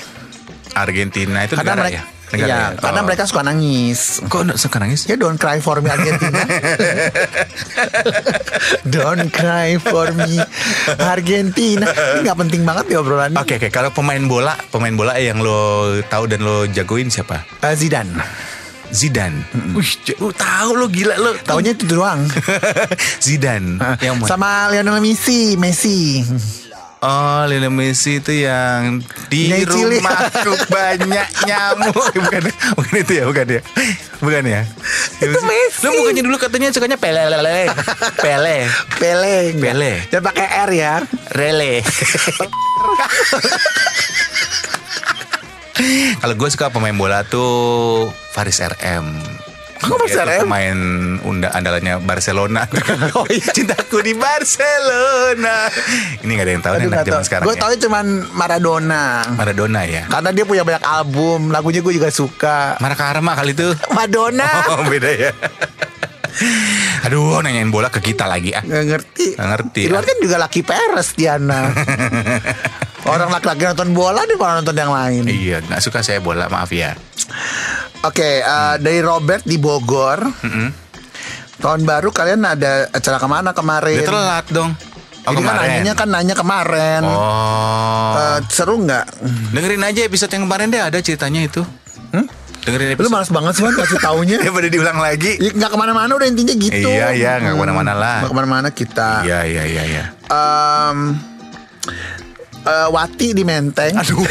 Argentina 0.75 1.47
itu 1.47 1.55
Karena 1.55 1.79
negara 1.79 1.83
mereka 1.87 2.03
ya. 2.03 2.14
Negara 2.35 2.45
Iya, 2.45 2.59
ya? 2.69 2.77
karena 2.77 2.99
Oh. 2.99 3.05
mereka 3.05 3.23
suka 3.25 3.41
nangis 3.41 4.19
kok 4.21 4.41
nggak 4.43 4.57
suka 4.57 4.77
nangis? 4.79 5.01
Ya 5.05 5.15
don't 5.15 5.37
cry 5.37 5.59
for 5.59 5.79
me 5.79 5.89
Argentina 5.89 6.41
Don't 8.87 9.31
cry 9.31 9.77
for 9.77 10.11
me 10.13 10.39
Argentina 10.97 11.87
Ini 11.87 12.23
gak 12.23 12.37
penting 12.39 12.63
banget 12.63 12.85
ya 12.91 12.97
obrolannya 12.99 13.37
Oke 13.37 13.57
oke 13.57 13.69
kalau 13.69 13.91
pemain 13.91 14.21
bola 14.21 14.55
pemain 14.69 14.93
bola 14.93 15.13
yang 15.17 15.39
lo 15.39 15.93
tahu 16.03 16.27
dan 16.27 16.41
lo 16.41 16.65
jagoin 16.67 17.07
siapa? 17.07 17.43
Eh, 17.61 17.75
Zidane 17.75 18.11
Zidane. 18.87 19.43
Wih, 19.75 19.91
j- 20.05 20.15
lu 20.17 20.31
tahu 20.31 20.77
lo 20.77 20.87
gila 20.87 21.19
lo. 21.19 21.35
Taunya 21.37 21.71
itu 21.71 21.85
doang 21.85 22.25
Zidane. 23.19 23.77
yang 23.99 24.17
mana? 24.17 24.29
Sama 24.29 24.69
Lionel 24.69 24.99
Messi 24.99 25.55
Messi 25.55 26.21
Oh, 27.05 27.45
Lionel 27.45 27.69
Messi 27.69 28.17
itu 28.17 28.33
yang 28.49 29.05
di 29.29 29.53
Nyai 29.53 29.69
rumahku 29.69 30.57
banyak 30.73 31.29
nyamuk. 31.45 31.93
bukan, 32.17 32.49
bukan 32.81 32.95
itu 32.97 33.13
ya, 33.21 33.25
bukan 33.29 33.45
ya. 33.45 33.61
Bukan 34.25 34.41
ya. 34.49 34.65
Itu 35.21 35.37
Messi. 35.45 35.85
Lo 35.85 35.93
bukannya 36.01 36.25
dulu 36.25 36.41
katanya 36.41 36.73
sukanya 36.73 36.97
Pele 36.97 37.29
Pele. 37.29 37.69
Pele. 38.17 38.65
Pele? 38.97 39.53
Pele. 39.53 39.93
Jangan 40.09 40.33
pakai 40.33 40.47
R 40.65 40.71
ya 40.73 41.05
Rele. 41.37 41.85
Kalau 46.25 46.35
gue 46.39 46.49
suka 46.49 46.73
pemain 46.73 46.97
bola 46.97 47.21
tuh 47.29 48.09
Faris 48.33 48.65
RM. 48.65 49.21
Tuh 49.75 49.97
RM? 49.99 50.47
Pemain 50.47 50.79
unda 51.23 51.49
andalannya 51.51 51.99
Barcelona. 52.01 52.67
Oh, 53.15 53.27
iya. 53.31 53.47
Cintaku 53.51 54.03
di 54.03 54.11
Barcelona. 54.13 55.71
Ini 56.19 56.31
gak 56.31 56.45
ada 56.45 56.53
yang 56.53 56.63
tahu 56.63 56.75
nih 56.75 56.81
Aduh, 56.81 56.89
anak 56.89 56.95
nggak 56.95 57.07
zaman 57.07 57.15
tahu. 57.15 57.27
sekarang 57.27 57.45
Gue 57.47 57.55
ya. 57.55 57.63
tau 57.63 57.73
cuman 57.79 58.07
Maradona 58.33 59.03
Maradona 59.31 59.81
ya. 59.87 60.03
Karena 60.07 60.31
dia 60.31 60.45
punya 60.45 60.63
banyak 60.63 60.83
album 60.83 61.41
Lagunya 61.49 61.79
gue 61.79 61.95
juga 61.95 62.09
suka 62.11 62.75
Mara 62.79 62.95
Karma 62.95 63.35
kali 63.35 63.53
itu. 63.53 63.71
Madonna 63.91 64.51
Oh 64.73 64.83
beda 64.85 65.11
ya. 65.11 65.31
Aduh 67.05 67.39
nanyain 67.39 67.71
bola 67.71 67.87
ke 67.89 68.03
kita 68.03 68.27
lagi 68.27 68.51
ah. 68.51 68.63
Gak 68.63 68.85
ngerti 68.85 69.27
Nggak 69.39 69.49
ngerti, 69.55 69.81
Di 69.87 69.91
luar 69.91 70.03
ah. 70.03 70.09
kan 70.11 70.17
juga 70.19 70.37
laki 70.41 70.61
peres 70.65 71.09
Diana 71.15 71.61
Orang 73.15 73.31
laki-laki 73.31 73.63
nonton 73.69 73.91
bola 73.93 74.25
Dia 74.25 74.35
malah 74.35 74.55
nonton 74.59 74.75
yang 74.75 74.91
lain 74.91 75.23
Iya 75.25 75.57
nggak 75.63 75.81
suka 75.81 76.01
saya 76.01 76.19
bola 76.19 76.49
maaf 76.49 76.73
ya. 76.73 76.97
Oke 78.05 78.39
eh, 78.39 78.75
Dari 78.77 79.01
Robert 79.01 79.43
di 79.43 79.57
Bogor 79.57 80.21
Tahun 81.55 81.81
baru 81.83 82.11
kalian 82.11 82.45
ada 82.45 82.89
acara 82.89 83.17
ke 83.17 83.25
mana 83.25 83.51
kemarin 83.51 83.97
Dia 83.97 84.05
telat 84.05 84.47
dong. 84.49 84.77
Oh 85.25 85.33
Jadi 85.33 85.41
kan 85.41 85.45
kemarin. 85.49 85.69
nanyanya 85.73 85.93
kan 85.95 86.09
nanya 86.11 86.35
kemarin 86.35 87.03
Oh. 87.03 88.13
Eh, 88.15 88.39
Seru 88.47 88.77
nggak? 88.79 89.05
Dengerin 89.51 89.81
aja 89.83 90.01
episode 90.03 90.29
yang 90.29 90.45
kemarin 90.45 90.69
deh 90.69 90.79
ada 90.79 91.01
ceritanya 91.01 91.41
itu. 91.41 91.65
Hmm? 92.13 92.29
Dengerin 92.61 92.93
Lu 92.93 92.95
episode. 93.01 93.09
malas 93.11 93.31
banget 93.31 93.53
sih 93.55 93.65
kasih 93.65 93.99
taunya 93.99 94.37
Ya 94.45 94.53
pada 94.53 94.69
diulang 94.69 94.99
lagi. 94.99 95.41
Ya, 95.41 95.51
nggak 95.51 95.71
ke 95.71 95.79
mana-mana 95.79 96.13
udah 96.13 96.29
intinya 96.29 96.53
gitu 96.53 96.85
Iya, 96.85 97.17
iya, 97.17 97.33
nggak 97.41 97.57
ke 97.57 97.61
mana-mana 97.61 97.93
lah. 97.97 98.17
Nggak 98.21 98.31
ke 98.31 98.37
mana-mana 98.37 98.69
kita 98.69 99.11
Iya 99.25 99.39
iya 99.45 99.63
iya 99.65 99.83
iya. 99.87 100.05
Em, 100.29 100.99
eh, 102.63 102.89
Wati 102.91 103.33
di 103.33 103.43
Menteng 103.43 103.97
Aduh. 103.97 104.21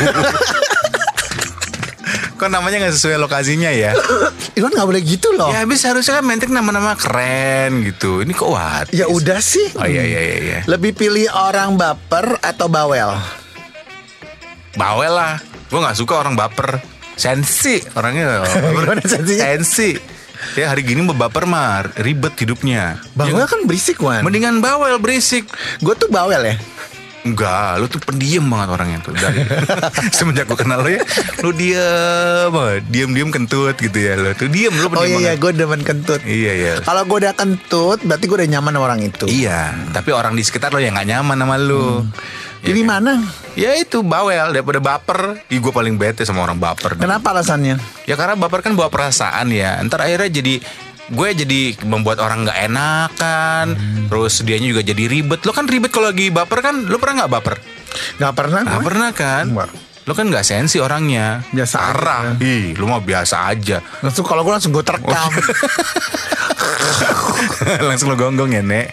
Kok 2.33 2.49
namanya 2.49 2.81
nggak 2.81 2.95
sesuai 2.97 3.17
lokasinya 3.21 3.69
ya? 3.69 3.93
Iwan 4.57 4.73
nggak 4.73 4.87
boleh 4.89 5.01
gitu 5.05 5.29
loh 5.37 5.53
Ya 5.53 5.61
habis 5.61 5.85
harusnya 5.85 6.19
kan 6.19 6.25
menteng 6.25 6.51
nama-nama 6.51 6.97
keren 6.97 7.85
gitu. 7.85 8.25
Ini 8.25 8.33
kok 8.33 8.49
what? 8.49 8.87
Ya 8.89 9.05
udah 9.05 9.37
sih 9.39 9.69
Oh 9.77 9.85
iya 9.85 10.01
iya 10.01 10.21
iya 10.21 10.37
iya. 10.41 10.59
Lebih 10.65 10.97
pilih 10.97 11.29
orang 11.29 11.77
baper 11.77 12.41
atau 12.41 12.65
bawel 12.67 13.13
Bawel 14.73 15.13
lah. 15.13 15.37
Gue 15.69 15.79
nggak 15.81 15.97
suka 15.97 16.17
orang 16.17 16.33
baper. 16.33 16.81
Sensi 17.13 17.77
orangnya. 17.93 18.41
Gimana 18.73 19.05
sensinya? 19.05 19.43
Sensi. 19.53 19.93
Ya 20.57 20.73
hari 20.73 20.83
gini 20.83 20.99
mau 21.05 21.15
baper 21.15 21.45
mah 21.45 21.87
ribet 22.01 22.35
hidupnya. 22.35 22.99
Bawel 23.15 23.37
Ya, 23.37 23.47
kan 23.47 23.63
berisik 23.63 24.01
Wan 24.03 24.25
Mendingan 24.25 24.59
bawel 24.59 24.97
berisik. 24.99 25.47
Gue 25.79 25.93
tuh 25.95 26.09
bawel 26.11 26.41
ya 26.43 26.55
Enggak, 27.23 27.79
lu 27.79 27.87
tuh 27.87 27.99
pendiam 27.99 28.43
banget 28.45 28.69
orangnya 28.69 28.99
tuh 28.99 29.15
dari 29.15 29.47
semenjak 30.15 30.43
gue 30.43 30.57
kenal 30.57 30.79
lu 30.79 30.91
ya, 30.91 31.03
lu 31.39 31.51
diem, 31.51 32.49
banget, 32.49 32.83
diem-diem 32.87 33.29
kentut 33.29 33.75
gitu 33.75 33.95
ya 33.95 34.13
lu 34.13 34.31
tuh 34.33 34.47
diem 34.47 34.71
lu 34.71 34.85
Oh 34.85 34.91
pendiam 34.91 35.07
iya 35.07 35.17
iya 35.17 35.23
banget. 35.31 35.39
gue 35.39 35.51
demen 35.55 35.81
kentut 35.81 36.21
Iya 36.21 36.51
iya. 36.53 36.73
Kalau 36.79 37.01
gue 37.01 37.17
udah 37.19 37.33
kentut 37.33 37.99
Berarti 37.99 38.25
gue 38.25 38.37
udah 38.37 38.49
nyaman 38.49 38.71
sama 38.71 38.83
orang 38.83 38.99
itu 39.01 39.25
Iya, 39.25 39.61
tapi 39.89 40.11
orang 40.11 40.33
di 40.33 40.43
sekitar 40.43 40.69
lo 40.69 40.77
yang 40.77 40.93
nggak 40.93 41.09
nyaman 41.09 41.37
sama 41.37 41.55
lu. 41.55 42.03
Jadi 42.59 42.75
Iya 42.75 42.85
kan? 42.85 42.91
mana? 42.93 43.13
Ya 43.53 43.71
itu 43.73 43.99
bawel 44.01 44.51
daripada 44.51 44.79
baper. 44.79 45.19
Ih 45.47 45.59
gue 45.59 45.69
paling 45.69 45.95
bete 45.95 46.23
sama 46.23 46.41
orang 46.41 46.55
baper. 46.55 46.95
Kenapa 46.95 47.31
alasannya? 47.31 47.75
Ya 48.03 48.15
karena 48.15 48.35
baper 48.35 48.59
kan 48.59 48.73
bawa 48.73 48.87
perasaan 48.87 49.47
ya. 49.47 49.79
Ntar 49.79 49.99
akhirnya 50.01 50.31
jadi 50.33 50.53
gue 51.11 51.29
jadi 51.35 51.59
membuat 51.83 52.23
orang 52.23 52.47
nggak 52.47 52.59
enakan. 52.71 53.65
Terus 54.07 54.43
dianya 54.47 54.67
juga 54.71 54.81
jadi 54.85 55.03
ribet. 55.09 55.43
Lo 55.43 55.51
kan 55.51 55.67
ribet 55.67 55.91
kalau 55.91 56.13
lagi 56.13 56.31
baper 56.31 56.59
kan? 56.63 56.75
Lo 56.87 56.95
pernah 57.01 57.25
nggak 57.25 57.31
baper? 57.31 57.55
Gak 58.17 58.33
pernah 58.33 58.61
Nggak 58.63 58.83
pernah 58.85 59.09
kan? 59.11 59.45
Nggak. 59.51 59.69
Lo 60.03 60.11
kan 60.11 60.27
nggak 60.27 60.43
sensi 60.43 60.77
orangnya. 60.83 61.43
Biasa 61.55 61.75
aja. 61.79 61.87
Parah. 61.95 62.23
Ih, 62.43 62.75
lo 62.75 62.91
mah 62.91 62.99
biasa 62.99 63.47
aja. 63.47 63.79
Langsung 64.03 64.27
kalau 64.27 64.43
gue 64.43 64.51
langsung 64.51 64.75
gue 64.75 64.83
terekam 64.83 65.31
Langsung 67.87 68.11
lo 68.11 68.15
gonggong 68.19 68.51
ya, 68.51 68.63
Nek. 68.63 68.87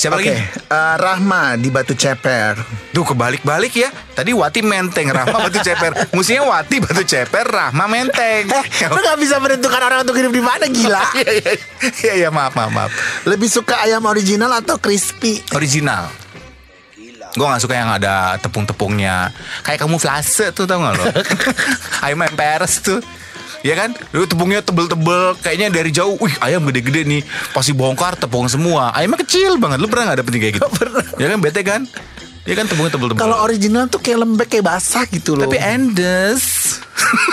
Siapa 0.00 0.16
Oke 0.16 0.32
lagi? 0.32 0.40
eh, 0.48 0.94
Rahma 0.96 1.60
di 1.60 1.68
Batu 1.68 1.92
Ceper 1.92 2.56
Tuh 2.90 3.04
kebalik-balik 3.04 3.68
ya. 3.76 3.92
Tadi 3.92 4.32
Wati 4.32 4.64
Menteng, 4.64 5.12
Rahma 5.12 5.44
Batu 5.44 5.60
Ceper. 5.60 5.92
Musinya 6.10 6.48
Wati 6.48 6.80
Batu 6.80 7.04
Ceper, 7.04 7.44
Rahma 7.44 7.84
Menteng. 7.84 8.48
Eh, 8.48 8.64
lu 8.88 8.98
gak 8.98 9.20
bisa 9.20 9.36
menentukan 9.38 9.78
orang 9.78 10.02
untuk 10.02 10.16
hidup 10.16 10.32
di 10.32 10.40
mana 10.40 10.64
gila. 10.66 11.04
Iya 11.20 11.32
iya 11.36 11.52
iya 12.00 12.12
iya 12.16 12.28
maaf 12.32 12.56
maaf 12.56 12.72
maaf. 12.72 12.90
Lebih 13.28 13.46
suka 13.46 13.84
ayam 13.84 14.08
original 14.08 14.50
atau 14.56 14.80
crispy? 14.80 15.38
Original. 15.52 16.08
Gue 17.30 17.46
gak 17.46 17.62
suka 17.62 17.78
yang 17.78 17.86
ada 17.86 18.34
tepung-tepungnya 18.42 19.30
Kayak 19.62 19.86
kamu 19.86 20.02
flase 20.02 20.50
tuh 20.50 20.66
tau 20.66 20.82
gak 20.82 20.98
lo 20.98 21.04
Ayam 22.04 22.26
MPRS 22.26 22.82
tuh 22.82 22.98
Ya 23.60 23.76
kan? 23.76 23.92
Lu 24.16 24.24
tepungnya 24.24 24.64
tebel-tebel 24.64 25.36
Kayaknya 25.44 25.68
dari 25.68 25.92
jauh 25.92 26.16
Wih 26.16 26.32
ayam 26.40 26.64
gede-gede 26.68 27.04
nih. 27.04 27.22
Pasti 27.52 27.76
bongkar 27.76 28.16
tepung 28.16 28.48
semua. 28.48 28.92
Ayamnya 28.96 29.20
kecil 29.20 29.60
banget. 29.60 29.78
Lu 29.80 29.88
pernah 29.88 30.12
gak 30.12 30.24
dapet 30.24 30.32
yang 30.36 30.42
kayak 30.48 30.54
gitu 30.56 30.66
Ya 31.20 31.26
kan? 31.28 31.38
Bete 31.40 31.60
kan? 31.60 31.84
Ya 32.48 32.54
kan? 32.56 32.64
Tepungnya 32.66 32.92
tebel-tebel. 32.96 33.20
Kalau 33.20 33.36
original 33.44 33.84
tuh 33.92 34.00
kayak 34.00 34.24
lembek 34.24 34.48
kayak 34.48 34.64
basah 34.64 35.04
gitu 35.08 35.36
loh. 35.36 35.44
Tapi 35.44 35.60
endes. 35.60 36.80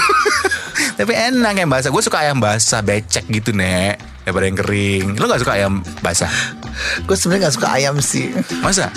Tapi 0.99 1.13
enak 1.13 1.53
yang 1.55 1.69
basah. 1.71 1.89
Gue 1.93 2.03
suka 2.03 2.25
ayam 2.25 2.41
basah 2.41 2.81
Becek 2.83 3.23
gitu 3.31 3.55
nek. 3.55 4.01
Daripada 4.27 4.45
yang 4.51 4.59
kering. 4.59 5.05
Lu 5.15 5.31
gak 5.31 5.39
suka 5.39 5.55
ayam 5.55 5.79
basah? 6.03 6.27
Gue 7.07 7.15
sebenarnya 7.15 7.47
gak 7.47 7.55
suka 7.55 7.67
ayam 7.71 7.95
sih. 8.03 8.35
Masa? 8.59 8.91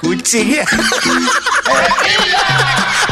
Kucing. 0.00 0.62
ya 0.62 0.66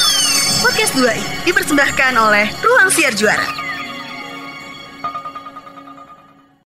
2i 0.91 1.47
dipersembahkan 1.47 2.13
oleh 2.19 2.51
Ruang 2.59 2.91
Siar 2.91 3.15
Juara. 3.15 3.70